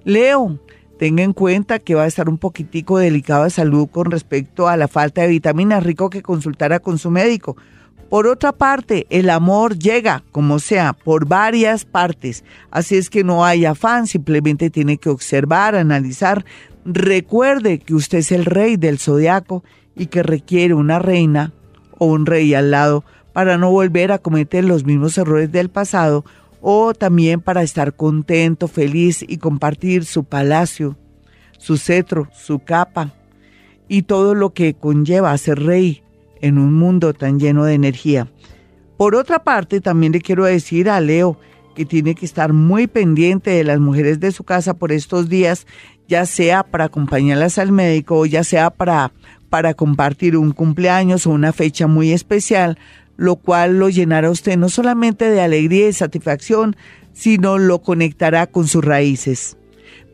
Leo, 0.05 0.61
tenga 1.01 1.25
en 1.25 1.33
cuenta 1.33 1.81
que 1.81 1.97
va 1.97 2.05
a 2.05 2.07
estar 2.07 2.29
un 2.29 2.39
poquitico 2.39 2.99
delicado 2.99 3.43
de 3.45 3.51
salud 3.51 3.89
con 3.91 4.13
respecto 4.13 4.69
a 4.69 4.77
la 4.77 4.87
falta 4.87 5.23
de 5.23 5.29
vitaminas, 5.29 5.83
rico 5.83 6.09
que 6.09 6.23
consultara 6.23 6.79
con 6.79 6.99
su 6.99 7.11
médico 7.11 7.57
por 8.11 8.27
otra 8.27 8.51
parte, 8.51 9.07
el 9.09 9.31
amor 9.31 9.79
llega, 9.79 10.25
como 10.33 10.59
sea, 10.59 10.95
por 10.95 11.29
varias 11.29 11.85
partes. 11.85 12.43
Así 12.73 12.97
es 12.97 13.09
que 13.09 13.23
no 13.23 13.45
hay 13.45 13.65
afán, 13.65 14.09
simplemente 14.09 14.69
tiene 14.69 14.99
que 14.99 15.11
observar, 15.11 15.77
analizar. 15.77 16.45
Recuerde 16.85 17.79
que 17.79 17.95
usted 17.95 18.19
es 18.19 18.33
el 18.33 18.47
rey 18.47 18.77
del 18.77 18.99
zodiaco 18.99 19.63
y 19.95 20.07
que 20.07 20.25
requiere 20.25 20.75
una 20.75 20.99
reina 20.99 21.53
o 21.99 22.07
un 22.07 22.27
rey 22.27 22.53
al 22.53 22.73
lado 22.73 23.05
para 23.33 23.59
no 23.59 23.71
volver 23.71 24.11
a 24.11 24.19
cometer 24.19 24.65
los 24.65 24.85
mismos 24.85 25.17
errores 25.17 25.53
del 25.53 25.69
pasado 25.69 26.25
o 26.61 26.95
también 26.95 27.41
para 27.41 27.63
estar 27.63 27.95
contento, 27.95 28.67
feliz 28.67 29.25
y 29.27 29.39
compartir 29.39 30.05
su 30.05 30.25
palacio, 30.25 30.97
su 31.59 31.77
cetro, 31.77 32.29
su 32.33 32.59
capa 32.59 33.15
y 33.87 34.03
todo 34.03 34.35
lo 34.35 34.53
que 34.53 34.75
conlleva 34.75 35.39
ser 35.39 35.63
rey 35.63 36.03
en 36.41 36.59
un 36.59 36.75
mundo 36.75 37.15
tan 37.15 37.39
lleno 37.39 37.65
de 37.65 37.75
energía. 37.75 38.29
Por 38.97 39.15
otra 39.15 39.43
parte, 39.43 39.81
también 39.81 40.13
le 40.13 40.21
quiero 40.21 40.45
decir 40.45 40.91
a 40.91 41.01
Leo 41.01 41.39
que 41.75 41.85
tiene 41.85 42.15
que 42.15 42.27
estar 42.27 42.53
muy 42.53 42.87
pendiente 42.87 43.51
de 43.51 43.65
las 43.65 43.81
mujeres 43.81 44.21
de 44.21 44.33
su 44.33 44.45
casa 44.45 44.75
por 44.75 44.93
estos 44.93 45.29
días, 45.29 45.67
ya 46.09 46.27
sea 46.27 46.65
para 46.65 46.85
acompañarlas 46.85 47.59
al 47.59 47.73
médico 47.73 48.19
o 48.19 48.27
ya 48.27 48.45
sea 48.45 48.71
para, 48.71 49.13
para 49.49 49.75
compartir 49.75 50.37
un 50.37 50.53
cumpleaños 50.53 51.27
o 51.27 51.31
una 51.31 51.53
fecha 51.53 51.87
muy 51.87 52.13
especial, 52.13 52.79
lo 53.17 53.37
cual 53.37 53.79
lo 53.79 53.89
llenará 53.89 54.29
a 54.29 54.33
usted 54.33 54.57
no 54.57 54.69
solamente 54.69 55.31
de 55.31 55.41
alegría 55.41 55.89
y 55.89 55.93
satisfacción, 55.93 56.77
sino 57.13 57.59
lo 57.59 57.83
conectará 57.83 58.47
con 58.47 58.67
sus 58.67 58.85
raíces. 58.85 59.57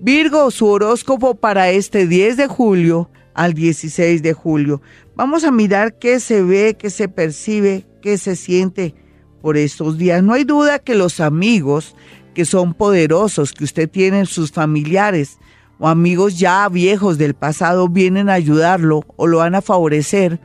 Virgo, 0.00 0.50
su 0.50 0.66
horóscopo 0.66 1.34
para 1.34 1.70
este 1.70 2.06
10 2.06 2.36
de 2.36 2.46
julio 2.46 3.10
al 3.34 3.54
16 3.54 4.22
de 4.22 4.32
julio. 4.32 4.82
Vamos 5.16 5.44
a 5.44 5.50
mirar 5.50 5.98
qué 5.98 6.20
se 6.20 6.42
ve, 6.42 6.76
qué 6.78 6.90
se 6.90 7.08
percibe, 7.08 7.86
qué 8.02 8.18
se 8.18 8.36
siente 8.36 8.94
por 9.40 9.56
estos 9.56 9.96
días. 9.96 10.22
No 10.22 10.34
hay 10.34 10.44
duda 10.44 10.78
que 10.78 10.94
los 10.94 11.20
amigos 11.20 11.96
que 12.34 12.44
son 12.44 12.74
poderosos, 12.74 13.52
que 13.52 13.64
usted 13.64 13.88
tiene 13.88 14.26
sus 14.26 14.52
familiares 14.52 15.38
o 15.78 15.88
amigos 15.88 16.38
ya 16.38 16.68
viejos 16.68 17.16
del 17.16 17.32
pasado 17.32 17.88
vienen 17.88 18.28
a 18.28 18.34
ayudarlo 18.34 19.04
o 19.16 19.26
lo 19.26 19.38
van 19.38 19.54
a 19.54 19.62
favorecer 19.62 20.38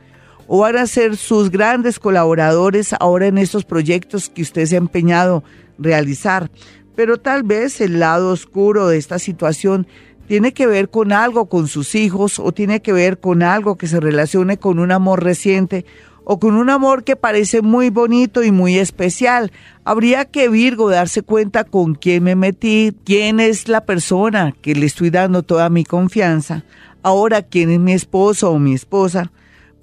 o 0.46 0.60
van 0.60 0.78
a 0.78 0.86
ser 0.86 1.18
sus 1.18 1.50
grandes 1.50 1.98
colaboradores 1.98 2.94
ahora 2.98 3.26
en 3.26 3.36
estos 3.36 3.66
proyectos 3.66 4.30
que 4.30 4.40
usted 4.40 4.64
se 4.64 4.76
ha 4.76 4.78
empeñado 4.78 5.44
realizar. 5.78 6.50
Pero 6.96 7.18
tal 7.18 7.42
vez 7.42 7.82
el 7.82 8.00
lado 8.00 8.30
oscuro 8.30 8.88
de 8.88 8.96
esta 8.96 9.18
situación 9.18 9.86
tiene 10.28 10.52
que 10.52 10.66
ver 10.66 10.88
con 10.88 11.12
algo 11.12 11.46
con 11.46 11.68
sus 11.68 11.94
hijos 11.94 12.38
o 12.38 12.52
tiene 12.52 12.80
que 12.80 12.92
ver 12.92 13.18
con 13.18 13.42
algo 13.42 13.76
que 13.76 13.86
se 13.86 14.00
relacione 14.00 14.56
con 14.56 14.78
un 14.78 14.92
amor 14.92 15.22
reciente 15.22 15.84
o 16.24 16.38
con 16.38 16.54
un 16.54 16.70
amor 16.70 17.04
que 17.04 17.16
parece 17.16 17.62
muy 17.62 17.90
bonito 17.90 18.42
y 18.42 18.52
muy 18.52 18.78
especial. 18.78 19.52
Habría 19.84 20.24
que 20.24 20.48
Virgo 20.48 20.88
darse 20.88 21.22
cuenta 21.22 21.64
con 21.64 21.94
quién 21.94 22.22
me 22.22 22.36
metí, 22.36 22.96
quién 23.04 23.40
es 23.40 23.68
la 23.68 23.84
persona 23.84 24.54
que 24.60 24.74
le 24.74 24.86
estoy 24.86 25.10
dando 25.10 25.42
toda 25.42 25.68
mi 25.68 25.84
confianza, 25.84 26.64
ahora 27.02 27.42
quién 27.42 27.70
es 27.70 27.80
mi 27.80 27.92
esposo 27.92 28.52
o 28.52 28.58
mi 28.58 28.74
esposa, 28.74 29.32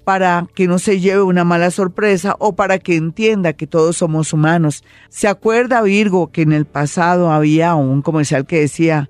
para 0.06 0.48
que 0.56 0.68
no 0.68 0.80
se 0.80 1.00
lleve 1.00 1.22
una 1.22 1.44
mala 1.44 1.70
sorpresa 1.70 2.36
o 2.40 2.56
para 2.56 2.80
que 2.80 2.96
entienda 2.96 3.54
que 3.54 3.68
todos 3.68 3.98
somos 3.98 4.34
humanos. 4.34 4.84
¿Se 5.10 5.28
acuerda 5.28 5.84
Virgo 5.84 6.32
que 6.32 6.42
en 6.42 6.54
el 6.54 6.66
pasado 6.66 7.32
había 7.32 7.76
un 7.76 8.02
comercial 8.02 8.48
que 8.48 8.62
decía, 8.62 9.10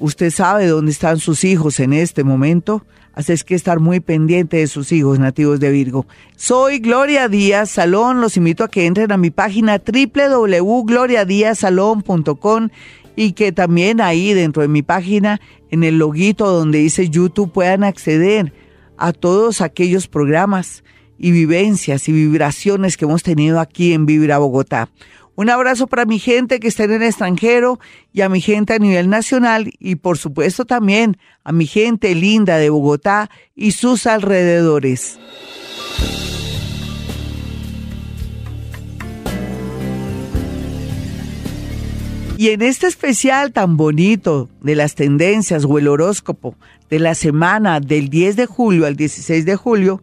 Usted 0.00 0.30
sabe 0.30 0.66
dónde 0.66 0.90
están 0.92 1.18
sus 1.18 1.44
hijos 1.44 1.80
en 1.80 1.92
este 1.92 2.22
momento, 2.22 2.84
así 3.14 3.32
es 3.32 3.42
que 3.42 3.56
estar 3.56 3.80
muy 3.80 3.98
pendiente 3.98 4.58
de 4.58 4.68
sus 4.68 4.92
hijos 4.92 5.18
nativos 5.18 5.58
de 5.58 5.70
Virgo. 5.70 6.06
Soy 6.36 6.78
Gloria 6.78 7.28
Díaz 7.28 7.70
Salón, 7.70 8.20
los 8.20 8.36
invito 8.36 8.62
a 8.62 8.68
que 8.68 8.86
entren 8.86 9.10
a 9.10 9.16
mi 9.16 9.30
página 9.30 9.82
www.gloriadiazsalón.com 9.84 12.68
y 13.16 13.32
que 13.32 13.50
también 13.50 14.00
ahí 14.00 14.34
dentro 14.34 14.62
de 14.62 14.68
mi 14.68 14.82
página, 14.82 15.40
en 15.70 15.82
el 15.82 15.98
loguito 15.98 16.48
donde 16.48 16.78
dice 16.78 17.10
YouTube, 17.10 17.50
puedan 17.50 17.82
acceder 17.82 18.52
a 18.96 19.12
todos 19.12 19.60
aquellos 19.60 20.06
programas 20.06 20.84
y 21.18 21.32
vivencias 21.32 22.08
y 22.08 22.12
vibraciones 22.12 22.96
que 22.96 23.04
hemos 23.04 23.24
tenido 23.24 23.58
aquí 23.58 23.92
en 23.92 24.06
Vibra 24.06 24.38
Bogotá. 24.38 24.90
Un 25.38 25.50
abrazo 25.50 25.86
para 25.86 26.04
mi 26.04 26.18
gente 26.18 26.58
que 26.58 26.66
está 26.66 26.82
en 26.82 26.94
el 26.94 27.04
extranjero 27.04 27.78
y 28.12 28.22
a 28.22 28.28
mi 28.28 28.40
gente 28.40 28.72
a 28.72 28.80
nivel 28.80 29.08
nacional 29.08 29.70
y 29.78 29.94
por 29.94 30.18
supuesto 30.18 30.64
también 30.64 31.16
a 31.44 31.52
mi 31.52 31.64
gente 31.64 32.12
linda 32.16 32.56
de 32.56 32.70
Bogotá 32.70 33.30
y 33.54 33.70
sus 33.70 34.08
alrededores. 34.08 35.20
Y 42.36 42.48
en 42.48 42.62
este 42.62 42.88
especial 42.88 43.52
tan 43.52 43.76
bonito 43.76 44.48
de 44.60 44.74
las 44.74 44.96
tendencias 44.96 45.64
o 45.64 45.78
el 45.78 45.86
horóscopo 45.86 46.56
de 46.90 46.98
la 46.98 47.14
semana 47.14 47.78
del 47.78 48.08
10 48.08 48.34
de 48.34 48.46
julio 48.46 48.86
al 48.86 48.96
16 48.96 49.44
de 49.44 49.54
julio, 49.54 50.02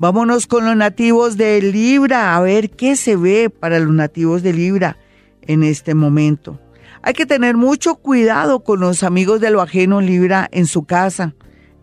Vámonos 0.00 0.46
con 0.46 0.64
los 0.64 0.76
nativos 0.76 1.36
de 1.36 1.60
Libra, 1.60 2.36
a 2.36 2.40
ver 2.40 2.70
qué 2.70 2.94
se 2.94 3.16
ve 3.16 3.50
para 3.50 3.80
los 3.80 3.92
nativos 3.92 4.44
de 4.44 4.52
Libra 4.52 4.96
en 5.42 5.64
este 5.64 5.96
momento. 5.96 6.60
Hay 7.02 7.14
que 7.14 7.26
tener 7.26 7.56
mucho 7.56 7.96
cuidado 7.96 8.62
con 8.62 8.78
los 8.78 9.02
amigos 9.02 9.40
de 9.40 9.50
lo 9.50 9.60
ajeno 9.60 10.00
Libra 10.00 10.48
en 10.52 10.66
su 10.66 10.84
casa, 10.84 11.34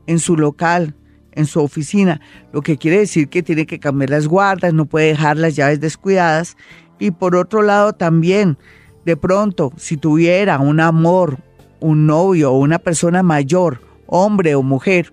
en 0.07 0.19
su 0.19 0.37
local, 0.37 0.95
en 1.33 1.45
su 1.45 1.59
oficina, 1.59 2.21
lo 2.53 2.61
que 2.61 2.77
quiere 2.77 2.99
decir 2.99 3.27
que 3.27 3.43
tiene 3.43 3.65
que 3.65 3.81
cambiar 3.81 4.11
las 4.11 4.29
guardas, 4.29 4.73
no 4.73 4.85
puede 4.85 5.07
dejar 5.07 5.35
las 5.35 5.57
llaves 5.57 5.81
descuidadas. 5.81 6.55
Y 6.99 7.11
por 7.11 7.35
otro 7.35 7.63
lado 7.63 7.91
también, 7.91 8.57
de 9.03 9.17
pronto, 9.17 9.73
si 9.75 9.97
tuviera 9.97 10.57
un 10.59 10.79
amor, 10.79 11.39
un 11.81 12.07
novio 12.07 12.53
o 12.53 12.59
una 12.59 12.79
persona 12.79 13.23
mayor, 13.23 13.81
hombre 14.07 14.55
o 14.55 14.63
mujer, 14.63 15.11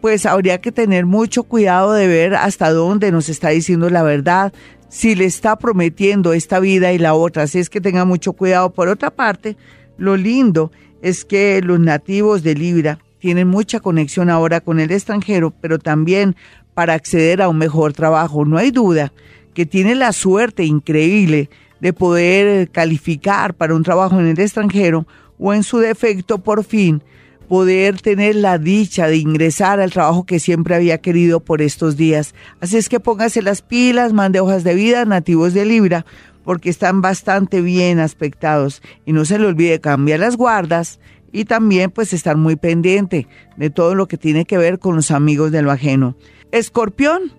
pues 0.00 0.26
habría 0.26 0.60
que 0.60 0.72
tener 0.72 1.06
mucho 1.06 1.42
cuidado 1.42 1.92
de 1.92 2.06
ver 2.06 2.34
hasta 2.34 2.72
dónde 2.72 3.10
nos 3.12 3.28
está 3.28 3.50
diciendo 3.50 3.90
la 3.90 4.02
verdad, 4.02 4.52
si 4.88 5.14
le 5.14 5.24
está 5.24 5.56
prometiendo 5.56 6.32
esta 6.32 6.60
vida 6.60 6.92
y 6.92 6.98
la 6.98 7.14
otra. 7.14 7.44
Así 7.44 7.58
es 7.58 7.68
que 7.68 7.80
tenga 7.80 8.04
mucho 8.04 8.32
cuidado. 8.32 8.70
Por 8.72 8.88
otra 8.88 9.10
parte, 9.10 9.56
lo 9.96 10.16
lindo 10.16 10.70
es 11.02 11.24
que 11.24 11.60
los 11.62 11.80
nativos 11.80 12.42
de 12.42 12.54
Libra 12.54 12.98
tienen 13.18 13.48
mucha 13.48 13.80
conexión 13.80 14.30
ahora 14.30 14.60
con 14.60 14.80
el 14.80 14.90
extranjero, 14.90 15.50
pero 15.50 15.78
también 15.78 16.36
para 16.74 16.94
acceder 16.94 17.42
a 17.42 17.48
un 17.48 17.58
mejor 17.58 17.92
trabajo. 17.92 18.44
No 18.44 18.56
hay 18.56 18.70
duda 18.70 19.12
que 19.54 19.66
tiene 19.66 19.94
la 19.94 20.12
suerte 20.12 20.64
increíble 20.64 21.50
de 21.80 21.92
poder 21.92 22.70
calificar 22.70 23.54
para 23.54 23.74
un 23.74 23.82
trabajo 23.82 24.18
en 24.18 24.26
el 24.26 24.38
extranjero 24.38 25.06
o 25.38 25.52
en 25.52 25.62
su 25.62 25.78
defecto 25.78 26.38
por 26.38 26.64
fin 26.64 27.02
poder 27.48 28.00
tener 28.00 28.36
la 28.36 28.58
dicha 28.58 29.06
de 29.06 29.16
ingresar 29.16 29.80
al 29.80 29.90
trabajo 29.90 30.24
que 30.24 30.38
siempre 30.38 30.74
había 30.74 30.98
querido 30.98 31.40
por 31.40 31.62
estos 31.62 31.96
días. 31.96 32.34
Así 32.60 32.76
es 32.76 32.88
que 32.88 33.00
póngase 33.00 33.40
las 33.42 33.62
pilas, 33.62 34.12
mande 34.12 34.40
hojas 34.40 34.64
de 34.64 34.74
vida 34.74 35.04
nativos 35.06 35.54
de 35.54 35.64
Libra, 35.64 36.04
porque 36.44 36.68
están 36.68 37.00
bastante 37.00 37.62
bien 37.62 38.00
aspectados. 38.00 38.82
Y 39.06 39.12
no 39.12 39.24
se 39.24 39.38
le 39.38 39.46
olvide 39.46 39.80
cambiar 39.80 40.20
las 40.20 40.36
guardas 40.36 41.00
y 41.32 41.46
también 41.46 41.90
pues 41.90 42.12
estar 42.12 42.36
muy 42.36 42.56
pendiente 42.56 43.26
de 43.56 43.70
todo 43.70 43.94
lo 43.94 44.08
que 44.08 44.18
tiene 44.18 44.44
que 44.44 44.58
ver 44.58 44.78
con 44.78 44.94
los 44.94 45.10
amigos 45.10 45.50
de 45.50 45.62
lo 45.62 45.70
ajeno. 45.70 46.16
Escorpión. 46.52 47.32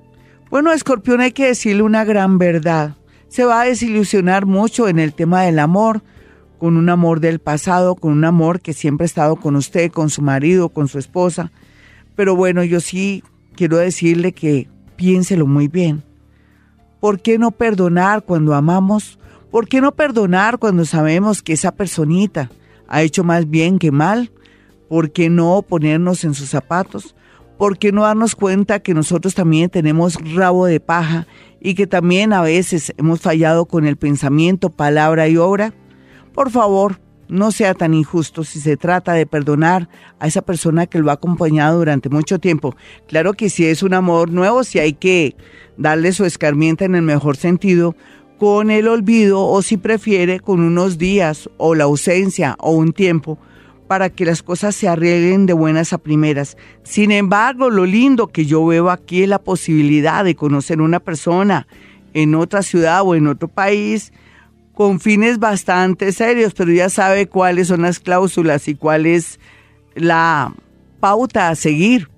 Bueno, 0.50 0.72
Escorpión 0.74 1.22
hay 1.22 1.32
que 1.32 1.46
decirle 1.46 1.84
una 1.84 2.04
gran 2.04 2.40
verdad. 2.40 2.96
Se 3.28 3.46
va 3.46 3.62
a 3.62 3.66
desilusionar 3.66 4.48
mucho 4.48 4.88
en 4.88 4.98
el 4.98 5.14
tema 5.14 5.44
del 5.44 5.60
amor 5.60 6.02
con 6.60 6.78
un 6.78 6.90
amor 6.90 7.22
del 7.22 7.40
pasado, 7.40 7.96
con 7.96 8.12
un 8.12 8.26
amor 8.26 8.62
que 8.62 8.74
siempre 8.74 9.06
ha 9.06 9.08
estado 9.08 9.38
con 9.38 9.56
usted, 9.56 9.92
con 9.92 10.10
su 10.10 10.22
marido, 10.22 10.70
con 10.70 10.88
su 10.88 11.00
esposa. 11.00 11.52
Pero 12.16 12.36
bueno, 12.36 12.64
yo 12.64 12.82
sí 12.82 13.24
quiero 13.56 13.78
decirle 13.78 14.34
que 14.34 14.68
piénselo 14.96 15.48
muy 15.48 15.68
bien. 15.68 16.04
¿Por 17.00 17.22
qué 17.22 17.40
no 17.40 17.52
perdonar 17.52 18.24
cuando 18.24 18.54
amamos? 18.54 19.18
¿Por 19.50 19.68
qué 19.68 19.82
no 19.82 19.94
perdonar 19.94 20.60
cuando 20.60 20.86
sabemos 20.86 21.42
que 21.42 21.54
esa 21.54 21.72
personita 21.72 22.52
ha 22.88 23.02
hecho 23.02 23.24
más 23.24 23.50
bien 23.50 23.80
que 23.80 23.92
mal? 23.92 24.32
¿Por 24.90 25.12
qué 25.12 25.30
no 25.30 25.62
ponernos 25.62 26.24
en 26.26 26.34
sus 26.34 26.50
zapatos? 26.50 27.16
¿Por 27.58 27.78
qué 27.78 27.92
no 27.92 28.04
darnos 28.04 28.36
cuenta 28.36 28.80
que 28.80 28.94
nosotros 28.94 29.36
también 29.36 29.70
tenemos 29.70 30.18
rabo 30.34 30.66
de 30.66 30.80
paja 30.80 31.26
y 31.62 31.74
que 31.76 31.88
también 31.88 32.34
a 32.34 32.42
veces 32.42 32.94
hemos 32.98 33.22
fallado 33.22 33.66
con 33.66 33.86
el 33.86 33.98
pensamiento, 33.98 34.70
palabra 34.70 35.28
y 35.28 35.38
obra? 35.38 35.74
Por 36.40 36.52
favor, 36.52 37.02
no 37.28 37.52
sea 37.52 37.74
tan 37.74 37.94
injusto 37.94 38.46
si 38.46 38.62
se 38.62 38.78
trata 38.78 39.12
de 39.12 39.26
perdonar 39.26 39.90
a 40.22 40.28
esa 40.28 40.42
persona 40.42 40.88
que 40.88 41.00
lo 41.00 41.10
ha 41.10 41.16
acompañado 41.16 41.80
durante 41.80 42.08
mucho 42.08 42.40
tiempo. 42.40 42.78
Claro 43.10 43.34
que 43.34 43.50
si 43.50 43.66
es 43.66 43.84
un 43.84 43.94
amor 43.94 44.32
nuevo, 44.32 44.64
si 44.64 44.80
hay 44.80 44.94
que 44.94 45.36
darle 45.76 46.14
su 46.14 46.24
escarmienta 46.24 46.86
en 46.86 46.96
el 46.96 47.02
mejor 47.02 47.36
sentido, 47.36 47.94
con 48.38 48.72
el 48.72 48.88
olvido 48.88 49.46
o 49.46 49.62
si 49.62 49.76
prefiere 49.76 50.40
con 50.40 50.62
unos 50.62 50.98
días 50.98 51.50
o 51.58 51.76
la 51.76 51.84
ausencia 51.84 52.56
o 52.60 52.72
un 52.72 52.94
tiempo 52.94 53.38
para 53.90 54.10
que 54.10 54.24
las 54.24 54.42
cosas 54.42 54.74
se 54.76 54.88
arreglen 54.88 55.46
de 55.46 55.52
buenas 55.52 55.92
a 55.92 55.98
primeras. 55.98 56.56
Sin 56.84 57.12
embargo, 57.12 57.70
lo 57.70 57.86
lindo 57.86 58.28
que 58.28 58.46
yo 58.46 58.66
veo 58.66 58.90
aquí 58.90 59.24
es 59.24 59.28
la 59.28 59.40
posibilidad 59.40 60.24
de 60.24 60.38
conocer 60.38 60.80
una 60.80 61.02
persona 61.02 61.68
en 62.14 62.34
otra 62.34 62.64
ciudad 62.64 63.02
o 63.04 63.14
en 63.14 63.28
otro 63.28 63.50
país 63.50 64.14
con 64.74 65.00
fines 65.00 65.40
bastante 65.40 66.12
serios, 66.12 66.54
pero 66.54 66.72
ya 66.72 66.90
sabe 66.90 67.28
cuáles 67.28 67.68
son 67.68 67.82
las 67.82 68.00
cláusulas 68.00 68.68
y 68.68 68.76
cuál 68.76 69.06
es 69.06 69.40
la 69.96 70.54
pauta 71.00 71.50
a 71.50 71.56
seguir. 71.56 72.10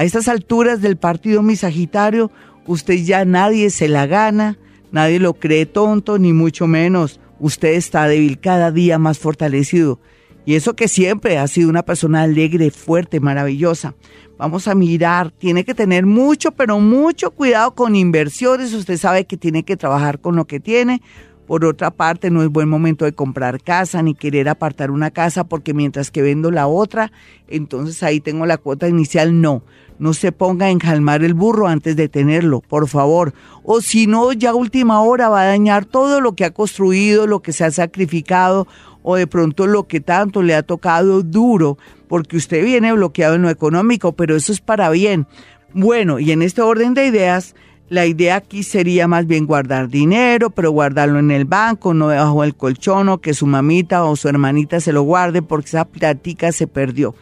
A 0.00 0.04
estas 0.04 0.28
alturas 0.28 0.80
del 0.80 0.96
partido, 0.96 1.42
mi 1.42 1.56
Sagitario, 1.56 2.30
usted 2.66 2.94
ya 2.94 3.26
nadie 3.26 3.68
se 3.68 3.86
la 3.86 4.06
gana, 4.06 4.56
nadie 4.92 5.20
lo 5.20 5.34
cree 5.34 5.66
tonto, 5.66 6.18
ni 6.18 6.32
mucho 6.32 6.66
menos. 6.66 7.20
Usted 7.38 7.74
está 7.74 8.08
débil, 8.08 8.40
cada 8.40 8.72
día 8.72 8.98
más 8.98 9.18
fortalecido. 9.18 10.00
Y 10.46 10.54
eso 10.54 10.74
que 10.74 10.88
siempre 10.88 11.36
ha 11.36 11.46
sido 11.48 11.68
una 11.68 11.82
persona 11.82 12.22
alegre, 12.22 12.70
fuerte, 12.70 13.20
maravillosa. 13.20 13.94
Vamos 14.38 14.68
a 14.68 14.74
mirar, 14.74 15.32
tiene 15.32 15.66
que 15.66 15.74
tener 15.74 16.06
mucho, 16.06 16.52
pero 16.52 16.80
mucho 16.80 17.32
cuidado 17.32 17.74
con 17.74 17.94
inversiones. 17.94 18.72
Usted 18.72 18.96
sabe 18.96 19.26
que 19.26 19.36
tiene 19.36 19.64
que 19.64 19.76
trabajar 19.76 20.18
con 20.18 20.34
lo 20.34 20.46
que 20.46 20.60
tiene. 20.60 21.02
Por 21.50 21.64
otra 21.64 21.90
parte, 21.90 22.30
no 22.30 22.44
es 22.44 22.48
buen 22.48 22.68
momento 22.68 23.04
de 23.04 23.12
comprar 23.12 23.60
casa 23.60 24.04
ni 24.04 24.14
querer 24.14 24.48
apartar 24.48 24.92
una 24.92 25.10
casa 25.10 25.42
porque 25.42 25.74
mientras 25.74 26.12
que 26.12 26.22
vendo 26.22 26.52
la 26.52 26.68
otra, 26.68 27.10
entonces 27.48 28.04
ahí 28.04 28.20
tengo 28.20 28.46
la 28.46 28.56
cuota 28.56 28.86
inicial. 28.86 29.40
No, 29.40 29.64
no 29.98 30.14
se 30.14 30.30
ponga 30.30 30.66
a 30.66 30.70
enjalmar 30.70 31.24
el 31.24 31.34
burro 31.34 31.66
antes 31.66 31.96
de 31.96 32.08
tenerlo, 32.08 32.60
por 32.60 32.86
favor. 32.86 33.34
O 33.64 33.80
si 33.80 34.06
no, 34.06 34.32
ya 34.32 34.54
última 34.54 35.00
hora 35.00 35.28
va 35.28 35.42
a 35.42 35.46
dañar 35.46 35.86
todo 35.86 36.20
lo 36.20 36.36
que 36.36 36.44
ha 36.44 36.52
construido, 36.52 37.26
lo 37.26 37.40
que 37.40 37.52
se 37.52 37.64
ha 37.64 37.72
sacrificado 37.72 38.68
o 39.02 39.16
de 39.16 39.26
pronto 39.26 39.66
lo 39.66 39.88
que 39.88 39.98
tanto 39.98 40.42
le 40.44 40.54
ha 40.54 40.62
tocado 40.62 41.24
duro, 41.24 41.78
porque 42.06 42.36
usted 42.36 42.64
viene 42.64 42.92
bloqueado 42.92 43.34
en 43.34 43.42
lo 43.42 43.50
económico, 43.50 44.12
pero 44.12 44.36
eso 44.36 44.52
es 44.52 44.60
para 44.60 44.88
bien. 44.90 45.26
Bueno, 45.74 46.20
y 46.20 46.30
en 46.30 46.42
este 46.42 46.62
orden 46.62 46.94
de 46.94 47.06
ideas, 47.06 47.56
la 47.90 48.06
idea 48.06 48.36
aquí 48.36 48.62
sería 48.62 49.06
más 49.06 49.26
bien 49.26 49.46
guardar 49.46 49.88
dinero, 49.88 50.48
pero 50.50 50.70
guardarlo 50.70 51.18
en 51.18 51.30
el 51.30 51.44
banco, 51.44 51.92
no 51.92 52.08
debajo 52.08 52.42
del 52.42 52.54
colchón, 52.54 53.10
o 53.10 53.20
que 53.20 53.34
su 53.34 53.46
mamita 53.46 54.04
o 54.04 54.16
su 54.16 54.28
hermanita 54.28 54.80
se 54.80 54.92
lo 54.92 55.02
guarde 55.02 55.42
porque 55.42 55.68
esa 55.68 55.84
plática 55.84 56.52
se 56.52 56.66
perdió 56.66 57.14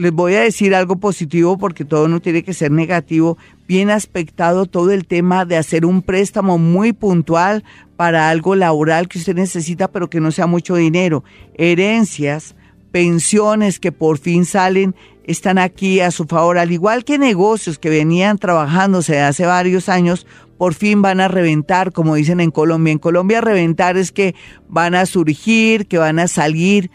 les 0.00 0.12
voy 0.12 0.34
a 0.34 0.40
decir 0.40 0.74
algo 0.74 0.96
positivo 0.96 1.58
porque 1.58 1.84
todo 1.84 2.08
no 2.08 2.20
tiene 2.20 2.42
que 2.42 2.54
ser 2.54 2.70
negativo. 2.70 3.36
Bien 3.68 3.90
aspectado 3.90 4.64
todo 4.64 4.92
el 4.92 5.06
tema 5.06 5.44
de 5.44 5.58
hacer 5.58 5.84
un 5.84 6.00
préstamo 6.00 6.56
muy 6.56 6.94
puntual 6.94 7.64
para 7.96 8.30
algo 8.30 8.56
laboral 8.56 9.08
que 9.08 9.18
usted 9.18 9.34
necesita, 9.34 9.88
pero 9.88 10.08
que 10.08 10.20
no 10.20 10.30
sea 10.30 10.46
mucho 10.46 10.74
dinero. 10.76 11.22
Herencias, 11.54 12.54
pensiones 12.90 13.80
que 13.80 13.92
por 13.92 14.18
fin 14.18 14.44
salen, 14.44 14.94
están 15.24 15.58
aquí 15.58 16.00
a 16.00 16.10
su 16.10 16.24
favor, 16.24 16.58
al 16.58 16.72
igual 16.72 17.04
que 17.04 17.18
negocios 17.18 17.78
que 17.78 17.90
venían 17.90 18.38
trabajándose 18.38 19.20
hace 19.20 19.46
varios 19.46 19.88
años, 19.88 20.26
por 20.58 20.74
fin 20.74 21.00
van 21.00 21.20
a 21.20 21.28
reventar, 21.28 21.92
como 21.92 22.16
dicen 22.16 22.40
en 22.40 22.50
Colombia. 22.50 22.92
En 22.92 22.98
Colombia 22.98 23.40
reventar 23.40 23.96
es 23.96 24.12
que 24.12 24.34
van 24.68 24.94
a 24.94 25.06
surgir, 25.06 25.86
que 25.86 25.98
van 25.98 26.18
a 26.18 26.28
salir, 26.28 26.90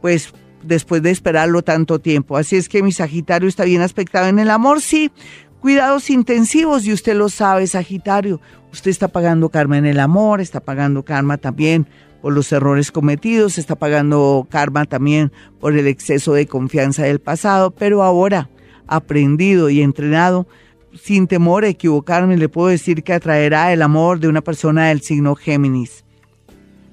pues 0.00 0.32
después 0.62 1.02
de 1.02 1.10
esperarlo 1.10 1.62
tanto 1.62 1.98
tiempo. 1.98 2.36
Así 2.36 2.56
es 2.56 2.68
que 2.68 2.82
mi 2.82 2.92
Sagitario 2.92 3.48
está 3.48 3.64
bien 3.64 3.82
aspectado 3.82 4.28
en 4.28 4.38
el 4.38 4.50
amor, 4.50 4.80
sí. 4.80 5.10
Cuidados 5.60 6.08
intensivos 6.08 6.86
y 6.86 6.92
usted 6.92 7.14
lo 7.14 7.28
sabe, 7.28 7.66
Sagitario. 7.66 8.40
Usted 8.72 8.90
está 8.90 9.08
pagando 9.08 9.50
karma 9.50 9.76
en 9.76 9.84
el 9.84 10.00
amor, 10.00 10.40
está 10.40 10.60
pagando 10.60 11.04
karma 11.04 11.36
también 11.36 11.86
por 12.20 12.32
los 12.32 12.50
errores 12.52 12.90
cometidos, 12.92 13.58
está 13.58 13.76
pagando 13.76 14.46
karma 14.50 14.84
también 14.84 15.32
por 15.58 15.76
el 15.76 15.86
exceso 15.86 16.34
de 16.34 16.46
confianza 16.46 17.04
del 17.04 17.20
pasado, 17.20 17.70
pero 17.70 18.02
ahora, 18.02 18.48
aprendido 18.86 19.70
y 19.70 19.82
entrenado, 19.82 20.46
sin 20.94 21.26
temor 21.26 21.64
a 21.64 21.68
equivocarme, 21.68 22.36
le 22.36 22.48
puedo 22.48 22.68
decir 22.68 23.02
que 23.02 23.12
atraerá 23.12 23.72
el 23.72 23.82
amor 23.82 24.20
de 24.20 24.28
una 24.28 24.40
persona 24.40 24.88
del 24.88 25.00
signo 25.00 25.34
Géminis. 25.34 26.04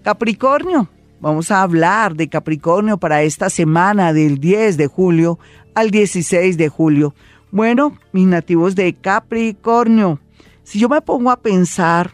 Capricornio, 0.03 0.89
Vamos 1.19 1.49
a 1.49 1.63
hablar 1.63 2.15
de 2.15 2.29
Capricornio 2.29 2.99
para 2.99 3.23
esta 3.23 3.49
semana 3.49 4.13
del 4.13 4.37
10 4.37 4.77
de 4.77 4.85
julio 4.85 5.39
al 5.73 5.89
16 5.89 6.57
de 6.57 6.69
julio. 6.69 7.15
Bueno, 7.49 7.97
mis 8.11 8.27
nativos 8.27 8.75
de 8.75 8.93
Capricornio, 8.93 10.19
si 10.63 10.77
yo 10.77 10.89
me 10.89 11.01
pongo 11.01 11.31
a 11.31 11.41
pensar, 11.41 12.11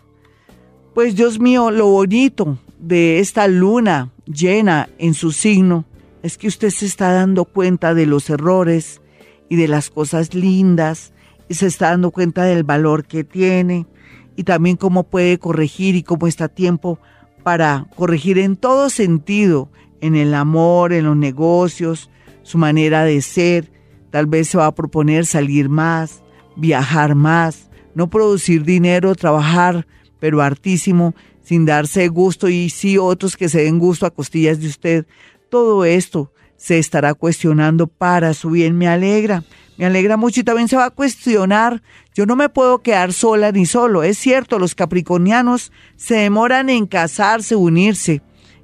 pues 0.93 1.15
Dios 1.15 1.37
mío, 1.37 1.69
lo 1.69 1.87
bonito 1.87 2.57
de 2.83 3.19
esta 3.19 3.47
luna 3.47 4.11
llena 4.25 4.89
en 4.97 5.13
su 5.13 5.31
signo 5.31 5.85
es 6.21 6.37
que 6.37 6.49
usted 6.49 6.69
se 6.69 6.85
está 6.85 7.13
dando 7.13 7.45
cuenta 7.45 7.93
de 7.93 8.05
los 8.05 8.29
errores 8.29 9.01
y 9.49 9.55
de 9.55 9.69
las 9.69 9.89
cosas 9.89 10.33
lindas 10.33 11.13
y 11.47 11.53
se 11.53 11.67
está 11.67 11.91
dando 11.91 12.11
cuenta 12.11 12.43
del 12.43 12.63
valor 12.63 13.05
que 13.05 13.23
tiene 13.23 13.87
y 14.35 14.43
también 14.43 14.75
cómo 14.75 15.03
puede 15.03 15.39
corregir 15.39 15.95
y 15.95 16.03
cómo 16.03 16.27
está 16.27 16.49
tiempo 16.49 16.99
para 17.43 17.87
corregir 17.95 18.37
en 18.37 18.57
todo 18.57 18.89
sentido, 18.89 19.69
en 20.01 20.15
el 20.15 20.33
amor, 20.33 20.91
en 20.91 21.05
los 21.05 21.15
negocios, 21.15 22.09
su 22.41 22.57
manera 22.57 23.05
de 23.05 23.21
ser. 23.21 23.71
Tal 24.11 24.25
vez 24.25 24.49
se 24.49 24.57
va 24.57 24.65
a 24.65 24.75
proponer 24.75 25.25
salir 25.25 25.69
más, 25.69 26.21
viajar 26.57 27.15
más, 27.15 27.69
no 27.95 28.09
producir 28.09 28.63
dinero, 28.63 29.15
trabajar, 29.15 29.87
pero 30.19 30.41
hartísimo, 30.41 31.15
sin 31.43 31.65
darse 31.65 32.07
gusto 32.07 32.49
y 32.49 32.69
sí 32.69 32.97
otros 32.97 33.37
que 33.37 33.49
se 33.49 33.63
den 33.63 33.79
gusto 33.79 34.05
a 34.05 34.11
costillas 34.11 34.59
de 34.59 34.67
usted. 34.67 35.05
Todo 35.49 35.85
esto 35.85 36.31
se 36.57 36.79
estará 36.79 37.13
cuestionando 37.13 37.87
para 37.87 38.33
su 38.33 38.49
bien. 38.49 38.77
Me 38.77 38.87
alegra, 38.87 39.43
me 39.77 39.85
alegra 39.85 40.17
mucho 40.17 40.39
y 40.39 40.43
también 40.43 40.67
se 40.67 40.77
va 40.77 40.85
a 40.85 40.91
cuestionar. 40.91 41.83
Yo 42.15 42.25
no 42.25 42.35
me 42.35 42.49
puedo 42.49 42.81
quedar 42.81 43.11
sola 43.13 43.51
ni 43.51 43.65
solo. 43.65 44.03
Es 44.03 44.17
cierto, 44.17 44.59
los 44.59 44.73
capricornianos 44.73 45.71
se 45.97 46.15
demoran 46.15 46.69
en 46.69 46.87
casarse, 46.87 47.55
unirse. 47.55 48.21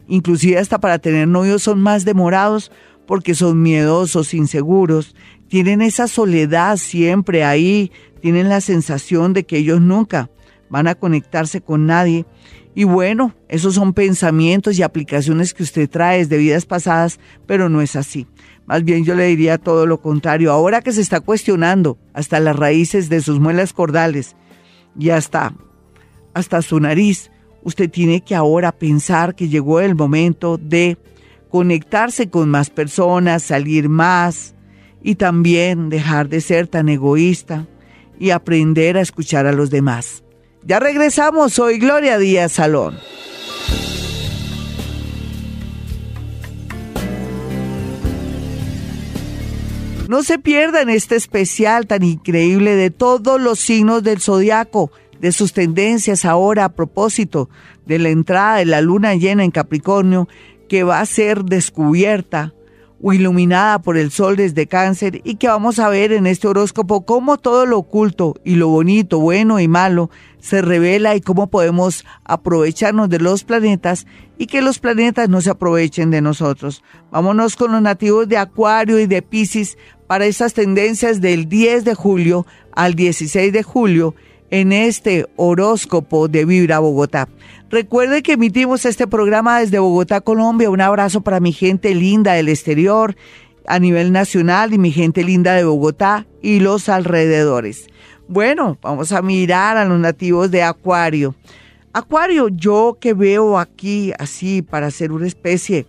Inclusive 0.08 0.58
hasta 0.58 0.80
para 0.80 1.00
tener 1.00 1.28
novios 1.28 1.62
son 1.64 1.82
más 1.82 2.06
demorados 2.06 2.72
porque 3.06 3.36
son 3.36 3.62
miedosos, 3.62 4.34
inseguros. 4.34 5.16
Tienen 5.50 5.82
esa 5.82 6.08
soledad 6.08 6.78
siempre 6.78 7.44
ahí. 7.44 7.92
Tienen 8.22 8.50
la 8.50 8.62
sensación 8.62 9.34
de 9.34 9.46
que 9.46 9.58
ellos 9.58 9.82
nunca 9.82 10.30
van 10.70 10.88
a 10.88 10.96
conectarse 10.96 11.62
con 11.62 11.86
nadie. 11.86 12.26
Y 12.80 12.86
bueno, 12.86 13.34
esos 13.50 13.76
son 13.76 13.92
pensamientos 13.92 14.80
y 14.80 14.84
aplicaciones 14.84 15.54
que 15.54 15.64
usted 15.64 15.90
trae 15.90 16.26
de 16.26 16.38
vidas 16.38 16.66
pasadas, 16.66 17.20
pero 17.46 17.68
no 17.68 17.82
es 17.82 17.98
así. 17.98 18.26
Más 18.68 18.86
bien 18.86 19.04
yo 19.04 19.16
le 19.16 19.26
diría 19.26 19.58
todo 19.58 19.86
lo 19.86 20.00
contrario. 20.00 20.54
Ahora 20.54 20.80
que 20.80 20.94
se 20.94 21.02
está 21.02 21.20
cuestionando 21.20 21.98
hasta 22.14 22.40
las 22.40 22.56
raíces 22.56 23.10
de 23.10 23.20
sus 23.20 23.42
muelas 23.42 23.74
cordales 23.74 24.38
y 24.98 25.10
hasta, 25.10 25.54
hasta 26.34 26.62
su 26.62 26.80
nariz, 26.80 27.32
usted 27.64 27.92
tiene 27.92 28.22
que 28.22 28.34
ahora 28.34 28.72
pensar 28.72 29.36
que 29.36 29.50
llegó 29.50 29.82
el 29.82 29.96
momento 29.96 30.58
de 30.58 30.98
conectarse 31.50 32.30
con 32.30 32.48
más 32.48 32.70
personas, 32.70 33.44
salir 33.44 33.90
más 33.90 34.56
y 35.04 35.16
también 35.16 35.90
dejar 35.90 36.30
de 36.30 36.40
ser 36.40 36.68
tan 36.68 36.88
egoísta 36.88 37.68
y 38.18 38.30
aprender 38.30 38.96
a 38.96 39.02
escuchar 39.02 39.48
a 39.48 39.52
los 39.52 39.70
demás. 39.70 40.24
Ya 40.64 40.80
regresamos, 40.80 41.54
soy 41.54 41.80
Gloria 41.80 42.18
Díaz 42.18 42.52
Salón. 42.54 43.00
No 50.10 50.24
se 50.24 50.40
pierdan 50.40 50.90
este 50.90 51.16
especial 51.16 51.86
tan 51.86 52.04
increíble 52.04 52.76
de 52.76 52.90
todos 52.90 53.40
los 53.40 53.60
signos 53.60 54.04
del 54.04 54.20
zodiaco, 54.20 54.92
de 55.20 55.32
sus 55.32 55.54
tendencias 55.54 56.26
ahora 56.26 56.66
a 56.66 56.74
propósito 56.74 57.50
de 57.86 58.00
la 58.00 58.10
entrada 58.10 58.58
de 58.58 58.66
la 58.66 58.82
luna 58.82 59.14
llena 59.16 59.44
en 59.44 59.52
Capricornio, 59.52 60.28
que 60.68 60.84
va 60.84 61.00
a 61.00 61.06
ser 61.06 61.44
descubierta 61.44 62.54
o 63.02 63.14
iluminada 63.14 63.80
por 63.80 63.98
el 63.98 64.12
sol 64.12 64.36
desde 64.36 64.68
cáncer 64.68 65.22
y 65.24 65.36
que 65.36 65.48
vamos 65.48 65.80
a 65.80 65.90
ver 65.90 66.12
en 66.12 66.28
este 66.28 66.48
horóscopo 66.48 67.06
cómo 67.06 67.38
todo 67.38 67.66
lo 67.66 67.78
oculto 67.78 68.36
y 68.44 68.56
lo 68.56 68.68
bonito, 68.68 69.20
bueno 69.20 69.60
y 69.60 69.68
malo 69.68 70.10
se 70.40 70.62
revela 70.62 71.16
y 71.16 71.22
cómo 71.22 71.48
podemos 71.48 72.06
aprovecharnos 72.24 73.10
de 73.10 73.20
los 73.20 73.44
planetas 73.44 74.08
y 74.38 74.48
que 74.48 74.62
los 74.62 74.80
planetas 74.80 75.30
no 75.30 75.42
se 75.42 75.50
aprovechen 75.50 76.12
de 76.12 76.22
nosotros. 76.22 76.84
Vámonos 77.12 77.56
con 77.56 77.72
los 77.72 77.82
nativos 77.82 78.28
de 78.28 78.38
Acuario 78.38 79.00
y 79.00 79.08
de 79.08 79.22
Pisces 79.22 79.78
para 80.08 80.26
esas 80.26 80.54
tendencias 80.54 81.22
del 81.22 81.48
10 81.50 81.86
de 81.86 81.94
julio 81.94 82.46
al 82.72 82.96
16 82.96 83.52
de 83.52 83.64
julio 83.64 84.16
en 84.52 84.72
este 84.72 85.28
horóscopo 85.36 86.28
de 86.28 86.46
Vibra 86.46 86.80
Bogotá. 86.80 87.28
Recuerde 87.70 88.24
que 88.24 88.34
emitimos 88.34 88.86
este 88.86 89.08
programa 89.08 89.60
desde 89.60 89.80
Bogotá, 89.80 90.22
Colombia. 90.22 90.70
Un 90.70 90.82
abrazo 90.82 91.22
para 91.22 91.40
mi 91.40 91.52
gente 91.52 91.94
linda 91.94 92.34
del 92.34 92.50
exterior, 92.50 93.16
a 93.68 93.80
nivel 93.80 94.12
nacional 94.12 94.74
y 94.74 94.78
mi 94.78 94.92
gente 94.92 95.24
linda 95.24 95.54
de 95.54 95.64
Bogotá 95.64 96.26
y 96.42 96.60
los 96.60 96.90
alrededores. 96.90 97.88
Bueno, 98.28 98.78
vamos 98.82 99.12
a 99.12 99.22
mirar 99.22 99.78
a 99.78 99.86
los 99.86 100.00
nativos 100.00 100.50
de 100.52 100.64
Acuario. 100.64 101.36
Acuario, 101.94 102.50
yo 102.50 102.98
que 103.00 103.14
veo 103.14 103.58
aquí 103.58 104.14
así 104.18 104.62
para 104.62 104.88
hacer 104.88 105.12
una 105.12 105.28
especie 105.28 105.86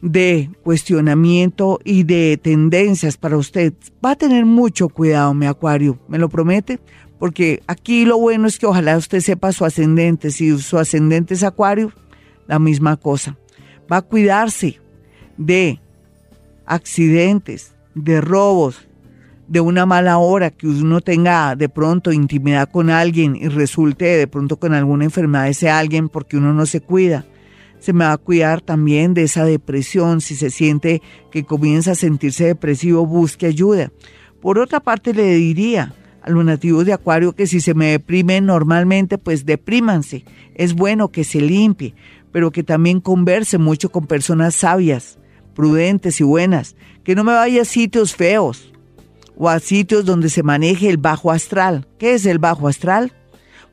de 0.00 0.50
cuestionamiento 0.62 1.80
y 1.84 2.04
de 2.04 2.38
tendencias 2.40 3.16
para 3.16 3.36
usted, 3.36 3.72
va 4.04 4.12
a 4.12 4.16
tener 4.16 4.44
mucho 4.44 4.88
cuidado, 4.88 5.34
mi 5.34 5.46
Acuario, 5.46 5.98
¿me 6.08 6.18
lo 6.18 6.28
promete? 6.28 6.78
Porque 7.18 7.62
aquí 7.66 8.04
lo 8.04 8.18
bueno 8.18 8.46
es 8.46 8.58
que 8.58 8.66
ojalá 8.66 8.96
usted 8.96 9.20
sepa 9.20 9.52
su 9.52 9.64
ascendente, 9.64 10.30
si 10.30 10.56
su 10.58 10.78
ascendente 10.78 11.34
es 11.34 11.42
acuario, 11.42 11.92
la 12.46 12.58
misma 12.58 12.96
cosa. 12.96 13.36
Va 13.90 13.98
a 13.98 14.02
cuidarse 14.02 14.80
de 15.36 15.80
accidentes, 16.64 17.74
de 17.94 18.20
robos, 18.20 18.88
de 19.48 19.60
una 19.60 19.86
mala 19.86 20.18
hora, 20.18 20.50
que 20.50 20.66
uno 20.66 21.00
tenga 21.00 21.56
de 21.56 21.68
pronto 21.68 22.12
intimidad 22.12 22.70
con 22.70 22.90
alguien 22.90 23.34
y 23.34 23.48
resulte 23.48 24.04
de 24.04 24.26
pronto 24.26 24.58
con 24.58 24.74
alguna 24.74 25.04
enfermedad 25.04 25.48
ese 25.48 25.70
alguien 25.70 26.08
porque 26.08 26.36
uno 26.36 26.52
no 26.52 26.66
se 26.66 26.80
cuida. 26.80 27.24
Se 27.80 27.92
me 27.92 28.04
va 28.04 28.12
a 28.12 28.18
cuidar 28.18 28.60
también 28.60 29.14
de 29.14 29.22
esa 29.22 29.44
depresión, 29.44 30.20
si 30.20 30.34
se 30.34 30.50
siente 30.50 31.00
que 31.30 31.44
comienza 31.44 31.92
a 31.92 31.94
sentirse 31.94 32.44
depresivo, 32.44 33.06
busque 33.06 33.46
ayuda. 33.46 33.90
Por 34.40 34.58
otra 34.58 34.80
parte, 34.80 35.14
le 35.14 35.34
diría, 35.34 35.94
a 36.28 36.30
los 36.30 36.44
nativos 36.44 36.84
de 36.84 36.92
Acuario 36.92 37.32
que 37.32 37.46
si 37.46 37.60
se 37.60 37.74
me 37.74 37.86
deprimen 37.86 38.44
normalmente, 38.46 39.16
pues 39.16 39.46
deprímanse. 39.46 40.24
Es 40.54 40.74
bueno 40.74 41.08
que 41.08 41.24
se 41.24 41.40
limpie, 41.40 41.94
pero 42.32 42.50
que 42.50 42.62
también 42.62 43.00
converse 43.00 43.56
mucho 43.56 43.90
con 43.90 44.06
personas 44.06 44.54
sabias, 44.54 45.18
prudentes 45.54 46.20
y 46.20 46.24
buenas. 46.24 46.76
Que 47.02 47.14
no 47.14 47.24
me 47.24 47.32
vaya 47.32 47.62
a 47.62 47.64
sitios 47.64 48.14
feos 48.14 48.72
o 49.36 49.48
a 49.48 49.58
sitios 49.58 50.04
donde 50.04 50.28
se 50.28 50.42
maneje 50.42 50.90
el 50.90 50.98
bajo 50.98 51.30
astral. 51.30 51.86
¿Qué 51.98 52.14
es 52.14 52.26
el 52.26 52.38
bajo 52.38 52.68
astral? 52.68 53.12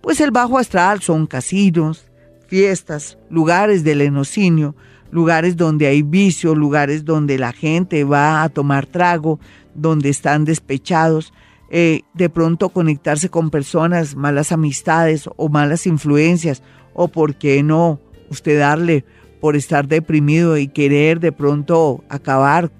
Pues 0.01 0.21
el 0.21 0.31
bajo 0.31 0.57
astral 0.57 1.01
son 1.01 1.27
casinos, 1.27 2.05
fiestas, 2.47 3.17
lugares 3.29 3.83
del 3.83 3.99
enocinio, 3.99 4.75
lugares 5.11 5.57
donde 5.57 5.87
hay 5.87 6.03
vicio, 6.03 6.55
lugares 6.55 7.03
donde 7.03 7.37
la 7.37 7.51
gente 7.51 8.05
va 8.05 8.43
a 8.43 8.49
tomar 8.49 8.85
trago, 8.85 9.39
donde 9.73 10.09
están 10.09 10.45
despechados. 10.45 11.33
Eh, 11.69 12.01
de 12.13 12.29
pronto 12.29 12.69
conectarse 12.69 13.29
con 13.29 13.49
personas, 13.49 14.15
malas 14.15 14.51
amistades 14.51 15.27
o 15.35 15.49
malas 15.49 15.87
influencias, 15.87 16.61
o 16.93 17.07
por 17.07 17.35
qué 17.35 17.63
no 17.63 17.99
usted 18.29 18.59
darle 18.59 19.03
por 19.41 19.55
estar 19.55 19.87
deprimido 19.87 20.57
y 20.57 20.67
querer 20.67 21.19
de 21.19 21.31
pronto 21.31 22.03
acabar 22.09 22.71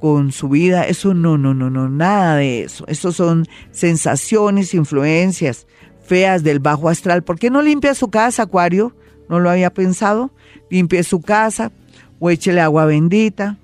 con 0.00 0.32
su 0.32 0.48
vida, 0.48 0.82
eso 0.82 1.14
no, 1.14 1.38
no, 1.38 1.54
no, 1.54 1.70
no, 1.70 1.88
nada 1.88 2.36
de 2.36 2.64
eso. 2.64 2.84
Eso 2.88 3.12
son 3.12 3.46
sensaciones, 3.70 4.74
influencias 4.74 5.66
feas 6.04 6.42
del 6.42 6.58
bajo 6.58 6.88
astral. 6.88 7.22
¿Por 7.22 7.38
qué 7.38 7.50
no 7.50 7.62
limpia 7.62 7.94
su 7.94 8.08
casa, 8.08 8.42
Acuario? 8.42 8.96
¿No 9.28 9.38
lo 9.38 9.48
había 9.48 9.72
pensado? 9.72 10.32
Limpie 10.70 11.04
su 11.04 11.20
casa 11.20 11.72
o 12.18 12.30
échele 12.30 12.60
agua 12.60 12.84
bendita, 12.84 13.58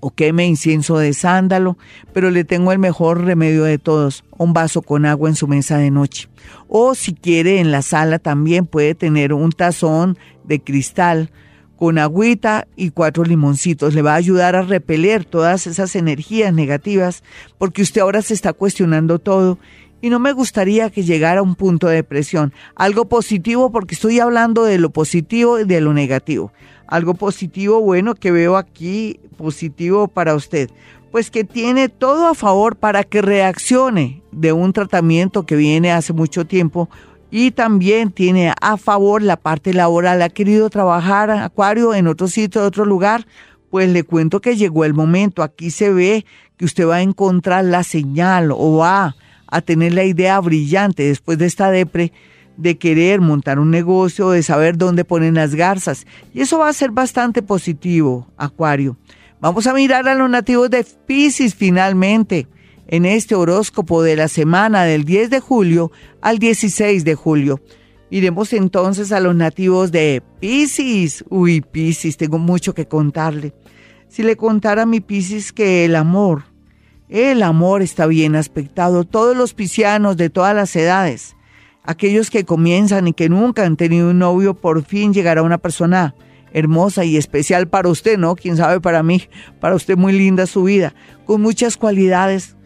o 0.00 0.10
queme 0.10 0.46
incienso 0.46 0.98
de 0.98 1.12
sándalo, 1.12 1.76
pero 2.12 2.30
le 2.30 2.44
tengo 2.44 2.72
el 2.72 2.78
mejor 2.78 3.24
remedio 3.24 3.64
de 3.64 3.78
todos, 3.78 4.24
un 4.36 4.52
vaso 4.52 4.82
con 4.82 5.06
agua 5.06 5.28
en 5.28 5.36
su 5.36 5.48
mesa 5.48 5.78
de 5.78 5.90
noche. 5.90 6.28
O 6.68 6.94
si 6.94 7.14
quiere 7.14 7.60
en 7.60 7.70
la 7.70 7.82
sala 7.82 8.18
también 8.18 8.66
puede 8.66 8.94
tener 8.94 9.32
un 9.32 9.52
tazón 9.52 10.18
de 10.44 10.60
cristal 10.60 11.30
con 11.76 11.98
agüita 11.98 12.68
y 12.76 12.90
cuatro 12.90 13.24
limoncitos. 13.24 13.94
Le 13.94 14.02
va 14.02 14.12
a 14.12 14.16
ayudar 14.16 14.54
a 14.56 14.62
repeler 14.62 15.24
todas 15.24 15.66
esas 15.66 15.96
energías 15.96 16.54
negativas 16.54 17.22
porque 17.58 17.82
usted 17.82 18.00
ahora 18.00 18.22
se 18.22 18.34
está 18.34 18.52
cuestionando 18.52 19.18
todo 19.18 19.58
y 20.00 20.10
no 20.10 20.18
me 20.18 20.32
gustaría 20.32 20.90
que 20.90 21.04
llegara 21.04 21.40
a 21.40 21.42
un 21.42 21.54
punto 21.54 21.88
de 21.88 21.96
depresión. 21.96 22.52
Algo 22.74 23.08
positivo 23.08 23.70
porque 23.70 23.94
estoy 23.94 24.20
hablando 24.20 24.64
de 24.64 24.78
lo 24.78 24.90
positivo 24.90 25.60
y 25.60 25.64
de 25.64 25.80
lo 25.80 25.92
negativo 25.92 26.52
algo 26.92 27.14
positivo, 27.14 27.80
bueno, 27.80 28.14
que 28.14 28.30
veo 28.30 28.58
aquí 28.58 29.18
positivo 29.42 30.06
para 30.06 30.36
usted, 30.36 30.70
pues 31.10 31.32
que 31.32 31.42
tiene 31.42 31.88
todo 31.88 32.28
a 32.28 32.34
favor 32.34 32.76
para 32.76 33.02
que 33.02 33.20
reaccione 33.20 34.22
de 34.30 34.52
un 34.52 34.72
tratamiento 34.72 35.44
que 35.44 35.56
viene 35.56 35.90
hace 35.90 36.12
mucho 36.12 36.46
tiempo 36.46 36.88
y 37.28 37.50
también 37.50 38.12
tiene 38.12 38.52
a 38.60 38.76
favor 38.76 39.20
la 39.20 39.36
parte 39.36 39.74
laboral. 39.74 40.22
Ha 40.22 40.28
querido 40.28 40.70
trabajar 40.70 41.30
Acuario 41.30 41.92
en 41.92 42.06
otro 42.06 42.28
sitio, 42.28 42.60
en 42.60 42.68
otro 42.68 42.84
lugar, 42.84 43.26
pues 43.68 43.88
le 43.88 44.04
cuento 44.04 44.40
que 44.40 44.56
llegó 44.56 44.84
el 44.84 44.94
momento. 44.94 45.42
Aquí 45.42 45.72
se 45.72 45.92
ve 45.92 46.24
que 46.56 46.64
usted 46.64 46.86
va 46.86 46.96
a 46.96 47.02
encontrar 47.02 47.64
la 47.64 47.82
señal 47.82 48.52
o 48.52 48.76
va 48.76 49.16
a 49.48 49.60
tener 49.60 49.92
la 49.92 50.04
idea 50.04 50.38
brillante 50.38 51.02
después 51.02 51.36
de 51.36 51.46
esta 51.46 51.70
depre 51.70 52.12
de 52.56 52.78
querer 52.78 53.20
montar 53.20 53.58
un 53.58 53.70
negocio, 53.70 54.30
de 54.30 54.42
saber 54.42 54.76
dónde 54.76 55.04
ponen 55.04 55.34
las 55.34 55.54
garzas. 55.54 56.06
Y 56.32 56.42
eso 56.42 56.58
va 56.58 56.68
a 56.68 56.72
ser 56.72 56.90
bastante 56.90 57.42
positivo, 57.42 58.28
Acuario. 58.36 58.96
Vamos 59.42 59.66
a 59.66 59.74
mirar 59.74 60.06
a 60.06 60.14
los 60.14 60.30
nativos 60.30 60.70
de 60.70 60.84
Pisces 60.84 61.56
finalmente 61.56 62.46
en 62.86 63.04
este 63.04 63.34
horóscopo 63.34 64.00
de 64.00 64.14
la 64.14 64.28
semana 64.28 64.84
del 64.84 65.04
10 65.04 65.30
de 65.30 65.40
julio 65.40 65.90
al 66.20 66.38
16 66.38 67.04
de 67.04 67.16
julio. 67.16 67.60
Iremos 68.08 68.52
entonces 68.52 69.10
a 69.10 69.18
los 69.18 69.34
nativos 69.34 69.90
de 69.90 70.22
Pisces. 70.38 71.24
Uy, 71.28 71.60
Pisces, 71.60 72.16
tengo 72.16 72.38
mucho 72.38 72.72
que 72.72 72.86
contarle. 72.86 73.52
Si 74.06 74.22
le 74.22 74.36
contara 74.36 74.82
a 74.82 74.86
mi 74.86 75.00
Pisces 75.00 75.52
que 75.52 75.86
el 75.86 75.96
amor, 75.96 76.44
el 77.08 77.42
amor 77.42 77.82
está 77.82 78.06
bien 78.06 78.36
aspectado, 78.36 79.02
todos 79.02 79.36
los 79.36 79.54
piscianos 79.54 80.16
de 80.16 80.30
todas 80.30 80.54
las 80.54 80.76
edades, 80.76 81.34
aquellos 81.82 82.30
que 82.30 82.44
comienzan 82.44 83.08
y 83.08 83.12
que 83.12 83.28
nunca 83.28 83.64
han 83.64 83.76
tenido 83.76 84.10
un 84.10 84.20
novio, 84.20 84.54
por 84.54 84.84
fin 84.84 85.12
llegará 85.12 85.42
una 85.42 85.58
persona 85.58 86.14
hermosa 86.52 87.04
y 87.04 87.16
especial 87.16 87.68
para 87.68 87.88
usted, 87.88 88.18
¿no? 88.18 88.36
Quién 88.36 88.56
sabe 88.56 88.80
para 88.80 89.02
mí, 89.02 89.22
para 89.60 89.74
usted 89.74 89.96
muy 89.96 90.12
linda 90.12 90.46
su 90.46 90.64
vida, 90.64 90.94
con 91.24 91.40
muchas 91.40 91.76
cualidades, 91.76 92.56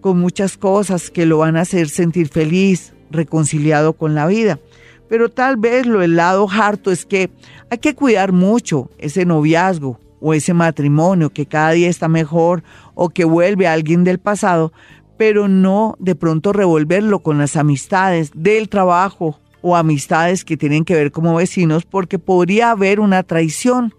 con 0.00 0.18
muchas 0.18 0.56
cosas 0.56 1.10
que 1.10 1.26
lo 1.26 1.38
van 1.38 1.56
a 1.56 1.62
hacer 1.62 1.88
sentir 1.88 2.28
feliz, 2.28 2.94
reconciliado 3.10 3.94
con 3.94 4.14
la 4.14 4.26
vida. 4.26 4.58
Pero 5.08 5.30
tal 5.30 5.56
vez 5.56 5.86
lo 5.86 6.02
el 6.02 6.16
lado 6.16 6.48
harto 6.50 6.90
es 6.90 7.04
que 7.04 7.30
hay 7.70 7.78
que 7.78 7.94
cuidar 7.94 8.32
mucho 8.32 8.90
ese 8.98 9.24
noviazgo 9.24 10.00
o 10.20 10.34
ese 10.34 10.54
matrimonio 10.54 11.30
que 11.30 11.46
cada 11.46 11.72
día 11.72 11.88
está 11.88 12.08
mejor 12.08 12.62
o 12.94 13.10
que 13.10 13.24
vuelve 13.24 13.66
a 13.66 13.72
alguien 13.74 14.04
del 14.04 14.18
pasado, 14.18 14.72
pero 15.16 15.48
no 15.48 15.96
de 15.98 16.14
pronto 16.14 16.52
revolverlo 16.52 17.20
con 17.20 17.38
las 17.38 17.56
amistades 17.56 18.30
del 18.34 18.68
trabajo 18.68 19.38
o 19.66 19.76
amistades 19.76 20.44
que 20.44 20.58
tienen 20.58 20.84
que 20.84 20.94
ver 20.94 21.10
como 21.10 21.36
vecinos 21.36 21.86
porque 21.86 22.18
podría 22.18 22.70
haber 22.70 23.00
una 23.00 23.22
traición. 23.22 23.94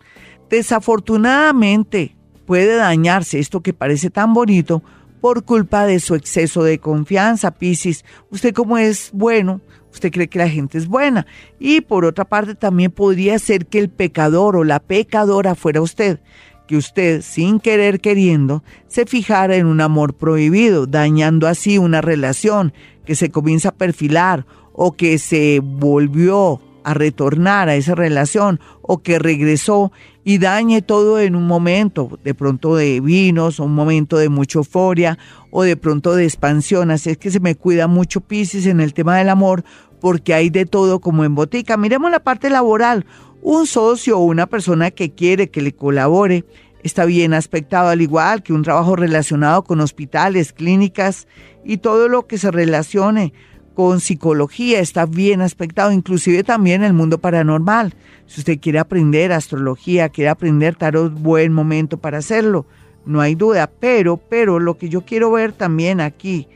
Desafortunadamente 0.47 2.15
puede 2.45 2.75
dañarse 2.75 3.39
esto 3.39 3.62
que 3.62 3.73
parece 3.73 4.12
tan 4.12 4.36
bonito 4.36 4.84
por 5.21 5.43
culpa 5.43 5.88
de 5.88 5.99
su 5.99 6.13
exceso 6.13 6.63
de 6.63 6.78
confianza, 6.78 7.49
Piscis. 7.49 8.06
Usted 8.30 8.54
como 8.54 8.78
es 8.78 9.10
bueno, 9.12 9.60
usted 9.91 10.12
cree 10.12 10.28
que 10.28 10.38
la 10.38 10.49
gente 10.49 10.78
es 10.78 10.88
buena. 10.88 11.25
Y 11.60 11.82
por 11.82 12.06
otra 12.06 12.25
parte 12.25 12.54
también 12.54 12.91
podría 12.91 13.39
ser 13.39 13.65
que 13.65 13.80
el 13.80 13.89
pecador 13.89 14.58
o 14.58 14.63
la 14.63 14.80
pecadora 14.80 15.56
fuera 15.56 15.82
usted, 15.82 16.19
que 16.67 16.78
usted 16.78 17.23
sin 17.23 17.60
querer 17.60 18.01
queriendo 18.01 18.63
se 18.88 19.08
fijara 19.08 19.56
en 19.56 19.65
un 19.65 19.82
amor 19.82 20.13
prohibido, 20.13 20.86
dañando 20.86 21.47
así 21.47 21.80
una 21.80 22.01
relación 22.01 22.71
que 23.04 23.15
se 23.15 23.32
comienza 23.32 23.69
a 23.69 23.75
perfilar 23.75 24.45
o 24.76 24.92
que 24.94 25.18
se 25.18 25.62
volvió 25.64 26.62
a 26.84 26.94
retornar 26.94 27.68
a 27.68 27.76
esa 27.76 27.96
relación 27.96 28.60
o 28.82 29.02
que 29.02 29.18
regresó 29.18 29.92
y 30.24 30.38
dañe 30.38 30.82
todo 30.84 31.20
en 31.20 31.36
un 31.36 31.48
momento, 31.48 32.20
de 32.24 32.36
pronto 32.36 32.76
de 32.76 33.00
vinos, 33.00 33.60
un 33.60 33.74
momento 33.74 34.18
de 34.18 34.30
mucha 34.30 34.60
euforia 34.60 35.18
o 35.50 35.64
de 35.64 35.78
pronto 35.78 36.14
de 36.16 36.26
expansión. 36.26 36.92
Así 36.92 37.10
es 37.10 37.18
que 37.18 37.32
se 37.32 37.40
me 37.40 37.56
cuida 37.56 37.88
mucho 37.88 38.22
Pisces 38.22 38.68
en 38.68 38.82
el 38.82 38.94
tema 38.94 39.18
del 39.18 39.30
amor 39.30 39.64
porque 40.00 40.34
hay 40.34 40.50
de 40.52 40.66
todo 40.66 41.00
como 41.00 41.24
en 41.24 41.34
botica. 41.34 41.78
Miremos 41.78 42.12
la 42.12 42.20
parte 42.20 42.50
laboral. 42.50 43.06
Un 43.42 43.66
socio 43.66 44.20
o 44.20 44.24
una 44.24 44.48
persona 44.48 44.92
que 44.92 45.12
quiere 45.12 45.50
que 45.50 45.62
le 45.62 45.74
colabore 45.76 46.46
está 46.84 47.06
bien 47.06 47.34
aspectado, 47.34 47.90
al 47.90 48.02
igual 48.02 48.44
que 48.44 48.54
un 48.54 48.62
trabajo 48.62 48.96
relacionado 48.96 49.64
con 49.64 49.80
hospitales, 49.82 50.54
clínicas 50.54 51.28
y 51.64 51.78
todo 51.78 52.08
lo 52.10 52.28
que 52.28 52.38
se 52.38 52.52
relacione 52.52 53.34
con 53.76 54.00
psicología, 54.00 54.80
está 54.80 55.06
bien 55.06 55.42
aspectado, 55.42 55.92
inclusive 55.92 56.44
también 56.44 56.84
el 56.84 56.94
mundo 56.94 57.20
paranormal. 57.20 57.94
Si 58.26 58.40
usted 58.42 58.60
quiere 58.60 58.80
aprender 58.80 59.32
astrología, 59.32 60.10
quiere 60.10 60.30
aprender 60.30 60.76
tarot, 60.76 61.14
buen 61.14 61.54
momento 61.54 61.98
para 61.98 62.18
hacerlo, 62.18 62.66
no 63.06 63.22
hay 63.22 63.36
duda. 63.36 63.70
Pero, 63.80 64.18
pero 64.18 64.60
lo 64.60 64.78
que 64.78 64.90
yo 64.90 65.02
quiero 65.02 65.32
ver 65.32 65.52
también 65.52 66.02
aquí 66.02 66.48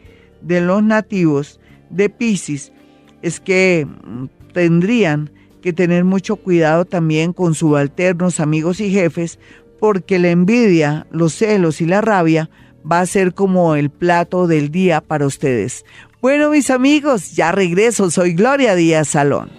de 0.42 0.62
los 0.62 0.82
nativos 0.82 1.60
de 1.90 2.10
Pisces 2.10 2.72
es 3.22 3.40
que 3.40 3.86
mm, 3.86 4.26
tendrían 4.54 5.30
que 5.62 5.74
tener 5.74 6.06
mucho 6.06 6.38
cuidado 6.38 6.86
también 6.86 7.34
con 7.34 7.54
subalternos, 7.54 8.40
amigos 8.40 8.80
y 8.80 8.92
jefes, 8.92 9.40
porque 9.80 10.20
la 10.20 10.30
envidia, 10.30 11.06
los 11.12 11.34
celos 11.34 11.82
y 11.82 11.86
la 11.86 12.02
rabia 12.02 12.50
va 12.90 13.02
a 13.02 13.06
ser 13.06 13.34
como 13.34 13.76
el 13.76 13.90
plato 13.90 14.48
del 14.48 14.72
día 14.72 15.02
para 15.02 15.26
ustedes. 15.26 15.86
Bueno, 16.22 16.50
mis 16.50 16.70
amigos, 16.70 17.32
ya 17.32 17.54
regreso. 17.54 18.12
Soy 18.12 18.34
Gloria 18.34 18.76
Díaz 18.76 19.08
Salón. 19.08 19.50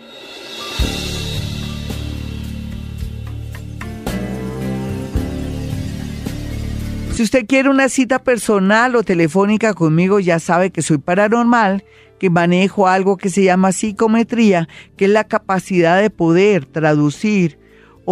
Si 7.15 7.23
usted 7.23 7.47
quiere 7.47 7.71
una 7.71 7.89
cita 7.89 8.19
personal 8.19 8.95
o 8.95 9.03
telefónica 9.03 9.73
conmigo, 9.73 10.21
ya 10.21 10.39
sabe 10.39 10.71
que 10.71 10.83
soy 10.83 10.99
paranormal, 10.99 11.85
que 12.19 12.29
manejo 12.29 12.89
algo 12.89 13.17
que 13.17 13.31
se 13.31 13.43
llama 13.43 13.73
psicometría, 13.73 14.69
que 14.99 15.07
es 15.07 15.11
la 15.11 15.25
capacidad 15.25 16.01
de 16.01 16.11
poder 16.11 16.67
traducir 16.67 17.59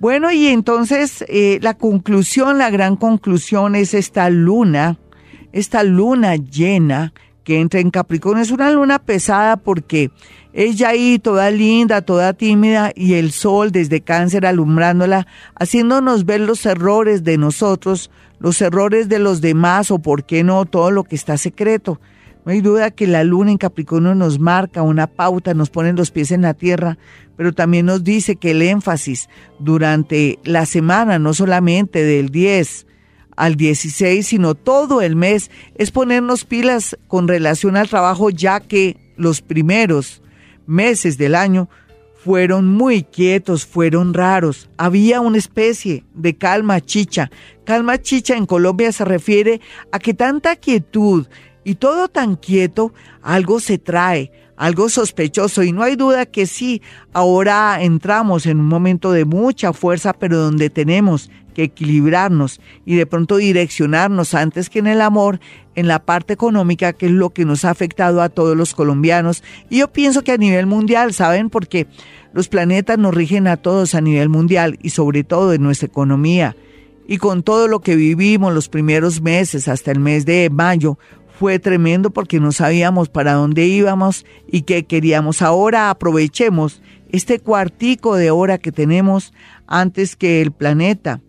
Bueno, 0.00 0.32
y 0.32 0.46
entonces 0.48 1.26
eh, 1.28 1.58
la 1.62 1.74
conclusión, 1.74 2.56
la 2.58 2.70
gran 2.70 2.96
conclusión 2.96 3.76
es 3.76 3.92
esta 3.92 4.30
luna, 4.30 4.96
esta 5.52 5.84
luna 5.84 6.36
llena 6.36 7.12
que 7.44 7.60
entra 7.60 7.80
en 7.80 7.90
Capricornio. 7.90 8.42
Es 8.42 8.50
una 8.50 8.70
luna 8.70 8.98
pesada 8.98 9.56
porque 9.56 10.10
ella 10.52 10.90
ahí 10.90 11.18
toda 11.18 11.50
linda, 11.50 12.02
toda 12.02 12.32
tímida 12.32 12.92
y 12.94 13.14
el 13.14 13.32
sol 13.32 13.72
desde 13.72 14.00
cáncer 14.00 14.46
alumbrándola, 14.46 15.26
haciéndonos 15.54 16.26
ver 16.26 16.40
los 16.40 16.66
errores 16.66 17.24
de 17.24 17.38
nosotros, 17.38 18.10
los 18.38 18.60
errores 18.60 19.08
de 19.08 19.18
los 19.18 19.40
demás 19.40 19.90
o 19.90 19.98
por 19.98 20.24
qué 20.24 20.44
no 20.44 20.64
todo 20.64 20.90
lo 20.90 21.04
que 21.04 21.16
está 21.16 21.38
secreto. 21.38 22.00
No 22.44 22.50
hay 22.50 22.60
duda 22.60 22.90
que 22.90 23.06
la 23.06 23.22
luna 23.22 23.52
en 23.52 23.58
Capricornio 23.58 24.14
nos 24.14 24.40
marca 24.40 24.82
una 24.82 25.06
pauta, 25.06 25.54
nos 25.54 25.70
pone 25.70 25.92
los 25.92 26.10
pies 26.10 26.32
en 26.32 26.42
la 26.42 26.54
tierra, 26.54 26.98
pero 27.36 27.52
también 27.52 27.86
nos 27.86 28.02
dice 28.02 28.36
que 28.36 28.50
el 28.50 28.62
énfasis 28.62 29.28
durante 29.60 30.40
la 30.42 30.66
semana, 30.66 31.20
no 31.20 31.34
solamente 31.34 32.02
del 32.02 32.30
10 32.30 32.86
al 33.42 33.56
16, 33.56 34.24
sino 34.24 34.54
todo 34.54 35.02
el 35.02 35.16
mes, 35.16 35.50
es 35.74 35.90
ponernos 35.90 36.44
pilas 36.44 36.96
con 37.08 37.26
relación 37.26 37.76
al 37.76 37.88
trabajo, 37.88 38.30
ya 38.30 38.60
que 38.60 38.96
los 39.16 39.40
primeros 39.40 40.22
meses 40.64 41.18
del 41.18 41.34
año 41.34 41.68
fueron 42.22 42.68
muy 42.68 43.02
quietos, 43.02 43.66
fueron 43.66 44.14
raros. 44.14 44.70
Había 44.76 45.20
una 45.20 45.38
especie 45.38 46.04
de 46.14 46.36
calma 46.36 46.80
chicha. 46.80 47.32
Calma 47.64 48.00
chicha 48.00 48.36
en 48.36 48.46
Colombia 48.46 48.92
se 48.92 49.04
refiere 49.04 49.60
a 49.90 49.98
que 49.98 50.14
tanta 50.14 50.54
quietud 50.54 51.26
y 51.64 51.74
todo 51.74 52.06
tan 52.06 52.36
quieto, 52.36 52.94
algo 53.22 53.58
se 53.58 53.76
trae, 53.76 54.30
algo 54.62 54.88
sospechoso. 54.88 55.64
Y 55.64 55.72
no 55.72 55.82
hay 55.82 55.96
duda 55.96 56.24
que 56.24 56.46
sí, 56.46 56.82
ahora 57.12 57.82
entramos 57.82 58.46
en 58.46 58.60
un 58.60 58.66
momento 58.66 59.10
de 59.10 59.24
mucha 59.24 59.72
fuerza, 59.72 60.12
pero 60.12 60.38
donde 60.38 60.70
tenemos 60.70 61.30
que 61.52 61.64
equilibrarnos 61.64 62.60
y 62.86 62.94
de 62.94 63.04
pronto 63.04 63.36
direccionarnos 63.36 64.34
antes 64.34 64.70
que 64.70 64.78
en 64.78 64.86
el 64.86 65.00
amor, 65.00 65.40
en 65.74 65.88
la 65.88 65.98
parte 65.98 66.32
económica, 66.32 66.92
que 66.92 67.06
es 67.06 67.12
lo 67.12 67.30
que 67.30 67.44
nos 67.44 67.64
ha 67.64 67.70
afectado 67.70 68.22
a 68.22 68.28
todos 68.28 68.56
los 68.56 68.72
colombianos. 68.72 69.42
Y 69.68 69.78
yo 69.78 69.92
pienso 69.92 70.22
que 70.22 70.30
a 70.30 70.38
nivel 70.38 70.66
mundial, 70.66 71.12
¿saben? 71.12 71.50
Porque 71.50 71.88
los 72.32 72.48
planetas 72.48 72.98
nos 72.98 73.12
rigen 73.12 73.48
a 73.48 73.56
todos 73.56 73.96
a 73.96 74.00
nivel 74.00 74.28
mundial 74.28 74.78
y 74.80 74.90
sobre 74.90 75.24
todo 75.24 75.52
en 75.52 75.62
nuestra 75.62 75.88
economía. 75.88 76.54
Y 77.08 77.18
con 77.18 77.42
todo 77.42 77.66
lo 77.66 77.80
que 77.80 77.96
vivimos 77.96 78.54
los 78.54 78.68
primeros 78.68 79.20
meses 79.22 79.66
hasta 79.66 79.90
el 79.90 79.98
mes 79.98 80.24
de 80.24 80.48
mayo, 80.50 80.98
fue 81.42 81.58
tremendo 81.58 82.10
porque 82.10 82.38
no 82.38 82.52
sabíamos 82.52 83.08
para 83.08 83.32
dónde 83.32 83.66
íbamos 83.66 84.24
y 84.46 84.62
qué 84.62 84.84
queríamos. 84.84 85.42
Ahora 85.42 85.90
aprovechemos 85.90 86.80
este 87.10 87.40
cuartico 87.40 88.14
de 88.14 88.30
hora 88.30 88.58
que 88.58 88.70
tenemos 88.70 89.32
antes 89.66 90.14
que 90.14 90.40
el 90.40 90.52
planeta 90.52 91.20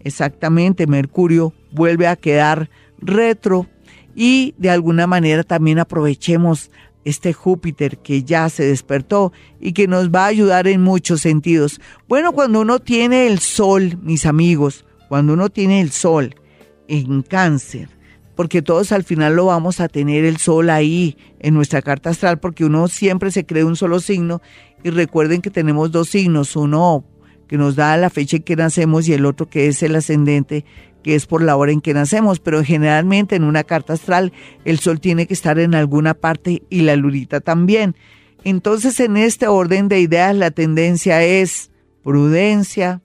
exactamente 0.00 0.88
Mercurio 0.88 1.54
vuelve 1.70 2.08
a 2.08 2.16
quedar 2.16 2.68
retro 2.98 3.68
y 4.16 4.56
de 4.58 4.70
alguna 4.70 5.06
manera 5.06 5.44
también 5.44 5.78
aprovechemos 5.78 6.72
este 7.04 7.32
Júpiter 7.32 7.98
que 7.98 8.24
ya 8.24 8.48
se 8.48 8.64
despertó 8.64 9.32
y 9.60 9.72
que 9.72 9.86
nos 9.86 10.10
va 10.10 10.24
a 10.24 10.30
ayudar 10.30 10.66
en 10.66 10.82
muchos 10.82 11.20
sentidos. 11.20 11.80
Bueno, 12.08 12.32
cuando 12.32 12.60
uno 12.60 12.80
tiene 12.80 13.28
el 13.28 13.38
sol, 13.38 14.00
mis 14.02 14.26
amigos, 14.26 14.84
cuando 15.08 15.34
uno 15.34 15.48
tiene 15.48 15.80
el 15.80 15.92
sol 15.92 16.34
en 16.88 17.22
cáncer, 17.22 17.99
porque 18.40 18.62
todos 18.62 18.90
al 18.92 19.04
final 19.04 19.36
lo 19.36 19.44
vamos 19.44 19.80
a 19.80 19.88
tener 19.88 20.24
el 20.24 20.38
sol 20.38 20.70
ahí 20.70 21.18
en 21.40 21.52
nuestra 21.52 21.82
carta 21.82 22.08
astral, 22.08 22.40
porque 22.40 22.64
uno 22.64 22.88
siempre 22.88 23.30
se 23.30 23.44
cree 23.44 23.64
un 23.64 23.76
solo 23.76 24.00
signo 24.00 24.40
y 24.82 24.88
recuerden 24.88 25.42
que 25.42 25.50
tenemos 25.50 25.92
dos 25.92 26.08
signos, 26.08 26.56
uno 26.56 27.04
que 27.48 27.58
nos 27.58 27.76
da 27.76 27.94
la 27.98 28.08
fecha 28.08 28.38
en 28.38 28.42
que 28.42 28.56
nacemos 28.56 29.06
y 29.06 29.12
el 29.12 29.26
otro 29.26 29.50
que 29.50 29.66
es 29.66 29.82
el 29.82 29.94
ascendente, 29.94 30.64
que 31.02 31.16
es 31.16 31.26
por 31.26 31.42
la 31.42 31.54
hora 31.54 31.70
en 31.70 31.82
que 31.82 31.92
nacemos, 31.92 32.40
pero 32.40 32.64
generalmente 32.64 33.36
en 33.36 33.44
una 33.44 33.62
carta 33.62 33.92
astral 33.92 34.32
el 34.64 34.78
sol 34.78 35.00
tiene 35.00 35.26
que 35.26 35.34
estar 35.34 35.58
en 35.58 35.74
alguna 35.74 36.14
parte 36.14 36.62
y 36.70 36.80
la 36.80 36.96
lunita 36.96 37.40
también. 37.40 37.94
Entonces 38.42 39.00
en 39.00 39.18
este 39.18 39.48
orden 39.48 39.88
de 39.88 40.00
ideas 40.00 40.34
la 40.34 40.50
tendencia 40.50 41.22
es 41.22 41.70
prudencia, 42.02 43.02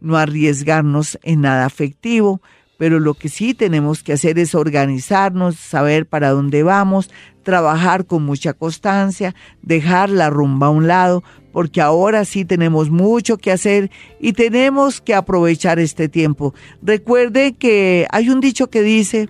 no 0.00 0.16
arriesgarnos 0.16 1.18
en 1.22 1.42
nada 1.42 1.66
afectivo, 1.66 2.40
pero 2.80 2.98
lo 2.98 3.12
que 3.12 3.28
sí 3.28 3.52
tenemos 3.52 4.02
que 4.02 4.14
hacer 4.14 4.38
es 4.38 4.54
organizarnos, 4.54 5.56
saber 5.56 6.06
para 6.06 6.30
dónde 6.30 6.62
vamos, 6.62 7.10
trabajar 7.42 8.06
con 8.06 8.22
mucha 8.22 8.54
constancia, 8.54 9.34
dejar 9.60 10.08
la 10.08 10.30
rumba 10.30 10.68
a 10.68 10.70
un 10.70 10.86
lado, 10.86 11.22
porque 11.52 11.82
ahora 11.82 12.24
sí 12.24 12.46
tenemos 12.46 12.88
mucho 12.88 13.36
que 13.36 13.52
hacer 13.52 13.90
y 14.18 14.32
tenemos 14.32 15.02
que 15.02 15.14
aprovechar 15.14 15.78
este 15.78 16.08
tiempo. 16.08 16.54
Recuerde 16.80 17.52
que 17.52 18.06
hay 18.12 18.30
un 18.30 18.40
dicho 18.40 18.70
que 18.70 18.80
dice 18.80 19.28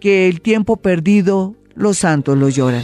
que 0.00 0.26
el 0.26 0.40
tiempo 0.40 0.76
perdido 0.76 1.54
los 1.76 1.98
santos 1.98 2.36
lo 2.36 2.48
lloran. 2.48 2.82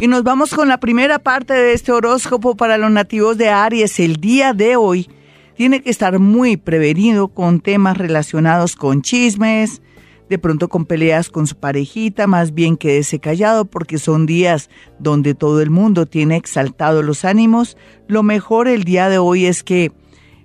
Y 0.00 0.06
nos 0.06 0.22
vamos 0.22 0.54
con 0.54 0.68
la 0.68 0.78
primera 0.78 1.18
parte 1.18 1.54
de 1.54 1.72
este 1.72 1.90
horóscopo 1.90 2.56
para 2.56 2.78
los 2.78 2.92
nativos 2.92 3.36
de 3.36 3.48
Aries. 3.48 3.98
El 3.98 4.16
día 4.16 4.52
de 4.52 4.76
hoy 4.76 5.10
tiene 5.56 5.82
que 5.82 5.90
estar 5.90 6.20
muy 6.20 6.56
prevenido 6.56 7.26
con 7.26 7.58
temas 7.60 7.98
relacionados 7.98 8.76
con 8.76 9.02
chismes, 9.02 9.82
de 10.28 10.38
pronto 10.38 10.68
con 10.68 10.86
peleas 10.86 11.30
con 11.30 11.48
su 11.48 11.56
parejita, 11.56 12.28
más 12.28 12.54
bien 12.54 12.76
quédese 12.76 13.18
callado 13.18 13.64
porque 13.64 13.98
son 13.98 14.24
días 14.24 14.70
donde 15.00 15.34
todo 15.34 15.60
el 15.60 15.70
mundo 15.70 16.06
tiene 16.06 16.36
exaltados 16.36 17.04
los 17.04 17.24
ánimos. 17.24 17.76
Lo 18.06 18.22
mejor 18.22 18.68
el 18.68 18.84
día 18.84 19.08
de 19.08 19.18
hoy 19.18 19.46
es 19.46 19.64
que 19.64 19.90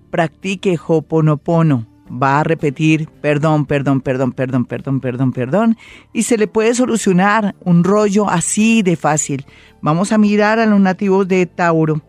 practique 0.10 0.80
Hoponopono 0.84 1.93
va 2.22 2.40
a 2.40 2.44
repetir 2.44 3.10
perdón, 3.22 3.66
perdón, 3.66 4.02
perdón, 4.02 4.32
perdón, 4.32 4.66
perdón, 4.66 5.00
perdón, 5.00 5.32
perdón, 5.32 5.78
y 6.14 6.24
se 6.24 6.38
le 6.38 6.48
puede 6.48 6.76
solucionar 6.76 7.56
un 7.62 7.84
rollo 7.84 8.30
así 8.30 8.82
de 8.84 8.96
fácil. 8.96 9.46
Vamos 9.82 10.12
a 10.12 10.18
mirar 10.18 10.60
a 10.60 10.66
los 10.66 10.80
nativos 10.80 11.28
de 11.28 11.46
Tauro. 11.46 12.02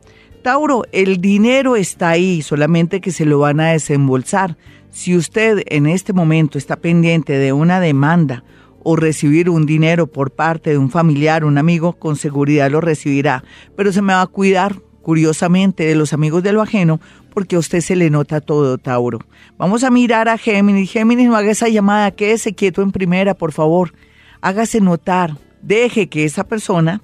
Tauro, 0.42 0.84
el 0.92 1.20
dinero 1.20 1.74
está 1.74 2.10
ahí, 2.10 2.42
solamente 2.42 3.00
que 3.00 3.12
se 3.12 3.24
lo 3.24 3.38
van 3.38 3.60
a 3.60 3.72
desembolsar. 3.72 4.56
Si 4.90 5.16
usted 5.16 5.62
en 5.66 5.86
este 5.86 6.12
momento 6.12 6.58
está 6.58 6.76
pendiente 6.76 7.38
de 7.38 7.52
una 7.52 7.80
demanda 7.80 8.44
o 8.84 8.94
recibir 8.94 9.48
un 9.48 9.66
dinero 9.66 10.06
por 10.06 10.30
parte 10.30 10.70
de 10.70 10.78
un 10.78 10.90
familiar, 10.90 11.44
un 11.44 11.58
amigo, 11.58 11.94
con 11.94 12.16
seguridad 12.16 12.70
lo 12.70 12.80
recibirá, 12.80 13.42
pero 13.76 13.90
se 13.90 14.02
me 14.02 14.12
va 14.12 14.20
a 14.20 14.26
cuidar 14.26 14.76
curiosamente 15.04 15.84
de 15.84 15.94
los 15.94 16.12
amigos 16.12 16.42
de 16.42 16.52
lo 16.52 16.62
ajeno 16.62 16.98
porque 17.32 17.56
a 17.56 17.58
usted 17.60 17.80
se 17.80 17.94
le 17.94 18.10
nota 18.10 18.40
todo, 18.40 18.78
Tauro. 18.78 19.20
Vamos 19.58 19.84
a 19.84 19.90
mirar 19.90 20.28
a 20.28 20.38
Géminis. 20.38 20.90
Géminis, 20.90 21.28
no 21.28 21.36
haga 21.36 21.50
esa 21.50 21.68
llamada, 21.68 22.10
quédese 22.10 22.54
quieto 22.54 22.82
en 22.82 22.90
primera, 22.90 23.34
por 23.34 23.52
favor. 23.52 23.92
Hágase 24.40 24.80
notar. 24.80 25.36
Deje 25.60 26.08
que 26.08 26.24
esa 26.24 26.44
persona 26.44 27.02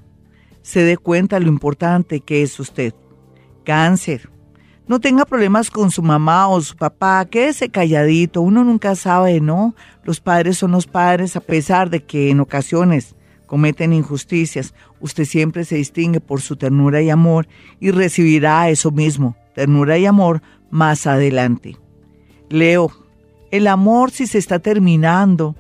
se 0.63 0.83
dé 0.83 0.97
cuenta 0.97 1.39
lo 1.41 1.49
importante 1.49 2.21
que 2.21 2.43
es 2.43 2.59
usted. 2.59 2.95
Cáncer. 3.65 4.31
No 4.87 4.99
tenga 4.99 5.25
problemas 5.25 5.71
con 5.71 5.91
su 5.91 6.03
mamá 6.03 6.49
o 6.49 6.61
su 6.61 6.77
papá, 6.77 7.25
quédese 7.27 7.69
calladito. 7.69 8.41
Uno 8.41 8.65
nunca 8.65 8.97
sabe, 8.97 9.41
¿no? 9.41 9.75
Los 10.05 10.21
padres 10.21 10.59
son 10.59 10.73
los 10.73 10.87
padres, 10.87 11.37
a 11.37 11.41
pesar 11.41 11.91
de 11.91 12.03
que 12.05 12.31
en 12.31 12.41
ocasiones 12.41 13.15
cometen 13.51 13.93
injusticias. 13.93 14.75
Usted 15.01 15.25
siempre 15.25 15.65
se 15.65 15.75
distingue 15.75 16.21
por 16.21 16.41
su 16.41 16.55
ternura 16.55 17.03
y 17.03 17.11
amor 17.11 17.49
y 17.81 17.91
recibirá 17.91 18.71
eso 18.71 18.93
mismo 18.93 19.35
ternura 19.57 19.99
y 19.99 20.07
amor 20.07 20.41
más 20.71 21.05
adelante. 21.09 21.77
Leo, 22.49 22.93
el 23.51 23.67
amor 23.67 24.13
si 24.13 24.29
se 24.29 24.39
está 24.39 24.61
terminando 24.61 25.57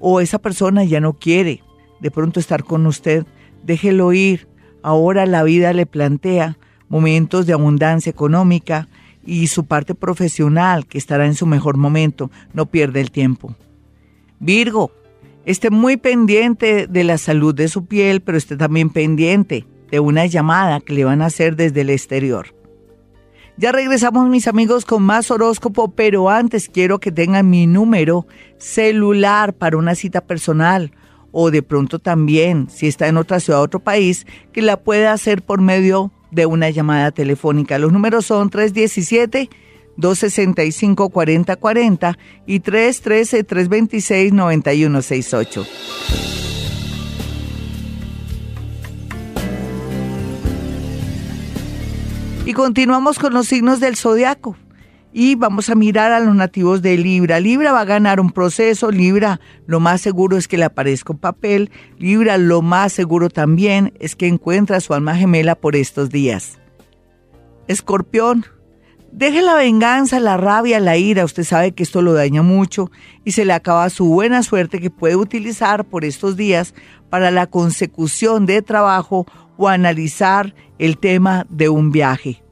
o 0.00 0.18
esa 0.18 0.40
persona 0.40 0.82
ya 0.82 0.98
no 0.98 1.12
quiere 1.12 1.62
de 2.00 2.10
pronto 2.10 2.40
estar 2.40 2.64
con 2.64 2.84
usted, 2.88 3.24
déjelo 3.62 4.12
ir. 4.12 4.48
Ahora 4.82 5.24
la 5.24 5.44
vida 5.44 5.72
le 5.72 5.86
plantea 5.86 6.58
momentos 6.88 7.46
de 7.46 7.52
abundancia 7.52 8.10
económica 8.10 8.88
y 9.24 9.46
su 9.46 9.64
parte 9.64 9.94
profesional 9.94 10.88
que 10.88 10.98
estará 10.98 11.24
en 11.24 11.36
su 11.36 11.46
mejor 11.46 11.76
momento. 11.76 12.32
No 12.52 12.66
pierde 12.66 13.00
el 13.00 13.12
tiempo. 13.12 13.54
Virgo, 14.40 14.90
esté 15.48 15.70
muy 15.70 15.96
pendiente 15.96 16.86
de 16.86 17.04
la 17.04 17.16
salud 17.16 17.54
de 17.54 17.68
su 17.68 17.86
piel, 17.86 18.20
pero 18.20 18.36
esté 18.36 18.58
también 18.58 18.90
pendiente 18.90 19.66
de 19.90 19.98
una 19.98 20.26
llamada 20.26 20.78
que 20.80 20.92
le 20.92 21.06
van 21.06 21.22
a 21.22 21.26
hacer 21.26 21.56
desde 21.56 21.80
el 21.80 21.88
exterior. 21.88 22.54
Ya 23.56 23.72
regresamos 23.72 24.28
mis 24.28 24.46
amigos 24.46 24.84
con 24.84 25.02
más 25.02 25.30
horóscopo, 25.30 25.92
pero 25.92 26.28
antes 26.28 26.68
quiero 26.68 27.00
que 27.00 27.10
tengan 27.10 27.48
mi 27.48 27.66
número 27.66 28.26
celular 28.58 29.54
para 29.54 29.78
una 29.78 29.94
cita 29.94 30.20
personal 30.20 30.92
o 31.32 31.50
de 31.50 31.62
pronto 31.62 31.98
también, 31.98 32.68
si 32.68 32.86
está 32.86 33.08
en 33.08 33.16
otra 33.16 33.40
ciudad, 33.40 33.62
otro 33.62 33.80
país, 33.80 34.26
que 34.52 34.60
la 34.60 34.76
pueda 34.76 35.14
hacer 35.14 35.40
por 35.40 35.62
medio 35.62 36.12
de 36.30 36.44
una 36.44 36.68
llamada 36.68 37.10
telefónica. 37.10 37.78
Los 37.78 37.90
números 37.90 38.26
son 38.26 38.50
317 38.50 39.48
265 39.98 41.10
4040 41.10 42.18
y 42.46 42.60
313 42.60 43.44
326 43.44 44.32
9168. 44.32 45.66
Y 52.46 52.54
continuamos 52.54 53.18
con 53.18 53.34
los 53.34 53.46
signos 53.46 53.78
del 53.78 53.96
zodiaco. 53.96 54.56
Y 55.12 55.34
vamos 55.34 55.68
a 55.68 55.74
mirar 55.74 56.12
a 56.12 56.20
los 56.20 56.34
nativos 56.34 56.80
de 56.80 56.96
Libra. 56.96 57.40
Libra 57.40 57.72
va 57.72 57.80
a 57.80 57.84
ganar 57.84 58.20
un 58.20 58.30
proceso. 58.30 58.90
Libra, 58.90 59.38
lo 59.66 59.80
más 59.80 60.00
seguro 60.00 60.38
es 60.38 60.48
que 60.48 60.56
le 60.56 60.64
aparezca 60.64 61.12
un 61.12 61.18
papel. 61.18 61.70
Libra, 61.98 62.38
lo 62.38 62.62
más 62.62 62.94
seguro 62.94 63.28
también 63.28 63.92
es 64.00 64.16
que 64.16 64.28
encuentra 64.28 64.80
su 64.80 64.94
alma 64.94 65.14
gemela 65.14 65.56
por 65.56 65.76
estos 65.76 66.08
días. 66.08 66.58
Escorpión, 67.66 68.46
deje 69.12 69.42
la 69.42 69.54
venganza, 69.54 70.20
la 70.20 70.36
rabia, 70.36 70.80
la 70.80 70.96
ira. 70.96 71.24
Usted 71.24 71.44
sabe 71.44 71.72
que 71.72 71.82
esto 71.82 72.02
lo 72.02 72.12
daña 72.12 72.42
mucho 72.42 72.90
y 73.24 73.32
se 73.32 73.44
le 73.44 73.52
acaba 73.52 73.90
su 73.90 74.06
buena 74.06 74.42
suerte 74.42 74.80
que 74.80 74.90
puede 74.90 75.16
utilizar 75.16 75.84
por 75.84 76.04
estos 76.04 76.36
días 76.36 76.74
para 77.10 77.30
la 77.30 77.46
consecución 77.46 78.46
de 78.46 78.62
trabajo 78.62 79.26
o 79.56 79.68
analizar 79.68 80.54
el 80.78 80.98
tema 80.98 81.46
de 81.48 81.68
un 81.68 81.90
viaje. 81.90 82.42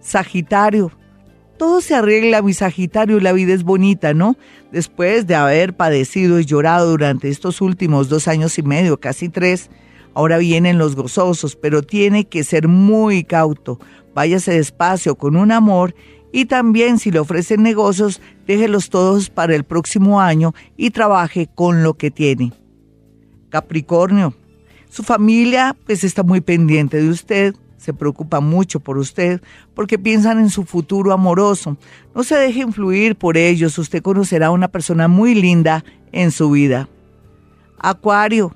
Sagitario, 0.00 0.92
todo 1.58 1.80
se 1.80 1.94
arregla, 1.94 2.40
mi 2.40 2.54
Sagitario, 2.54 3.20
la 3.20 3.32
vida 3.32 3.52
es 3.52 3.64
bonita, 3.64 4.14
¿no? 4.14 4.36
Después 4.70 5.26
de 5.26 5.34
haber 5.34 5.76
padecido 5.76 6.38
y 6.38 6.44
llorado 6.44 6.90
durante 6.90 7.28
estos 7.28 7.60
últimos 7.60 8.08
dos 8.08 8.28
años 8.28 8.58
y 8.58 8.62
medio, 8.62 9.00
casi 9.00 9.28
tres, 9.28 9.68
ahora 10.14 10.38
vienen 10.38 10.78
los 10.78 10.94
gozosos, 10.94 11.56
pero 11.56 11.82
tiene 11.82 12.26
que 12.26 12.44
ser 12.44 12.68
muy 12.68 13.24
cauto. 13.24 13.80
Váyase 14.18 14.54
despacio 14.54 15.14
con 15.14 15.36
un 15.36 15.52
amor 15.52 15.94
y 16.32 16.46
también 16.46 16.98
si 16.98 17.12
le 17.12 17.20
ofrecen 17.20 17.62
negocios, 17.62 18.20
déjelos 18.48 18.90
todos 18.90 19.30
para 19.30 19.54
el 19.54 19.62
próximo 19.62 20.20
año 20.20 20.56
y 20.76 20.90
trabaje 20.90 21.48
con 21.54 21.84
lo 21.84 21.94
que 21.94 22.10
tiene. 22.10 22.52
Capricornio, 23.48 24.34
su 24.90 25.04
familia 25.04 25.76
pues 25.86 26.02
está 26.02 26.24
muy 26.24 26.40
pendiente 26.40 27.00
de 27.00 27.08
usted, 27.10 27.54
se 27.76 27.94
preocupa 27.94 28.40
mucho 28.40 28.80
por 28.80 28.98
usted 28.98 29.40
porque 29.72 30.00
piensan 30.00 30.40
en 30.40 30.50
su 30.50 30.64
futuro 30.64 31.12
amoroso. 31.12 31.76
No 32.12 32.24
se 32.24 32.34
deje 32.34 32.62
influir 32.62 33.14
por 33.14 33.36
ellos, 33.36 33.78
usted 33.78 34.02
conocerá 34.02 34.48
a 34.48 34.50
una 34.50 34.66
persona 34.66 35.06
muy 35.06 35.36
linda 35.36 35.84
en 36.10 36.32
su 36.32 36.50
vida. 36.50 36.88
Acuario, 37.78 38.52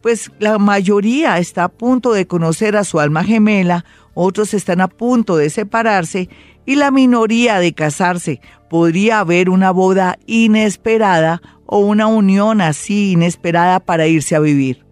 pues 0.00 0.30
la 0.38 0.56
mayoría 0.56 1.38
está 1.38 1.64
a 1.64 1.68
punto 1.68 2.14
de 2.14 2.26
conocer 2.26 2.74
a 2.74 2.84
su 2.84 3.00
alma 3.00 3.22
gemela, 3.22 3.84
otros 4.14 4.54
están 4.54 4.80
a 4.80 4.88
punto 4.88 5.36
de 5.36 5.50
separarse 5.50 6.28
y 6.66 6.76
la 6.76 6.90
minoría 6.90 7.58
de 7.58 7.72
casarse. 7.72 8.40
Podría 8.70 9.20
haber 9.20 9.50
una 9.50 9.70
boda 9.70 10.18
inesperada 10.26 11.42
o 11.66 11.78
una 11.78 12.06
unión 12.06 12.60
así 12.60 13.12
inesperada 13.12 13.80
para 13.80 14.06
irse 14.06 14.34
a 14.34 14.40
vivir. 14.40 14.84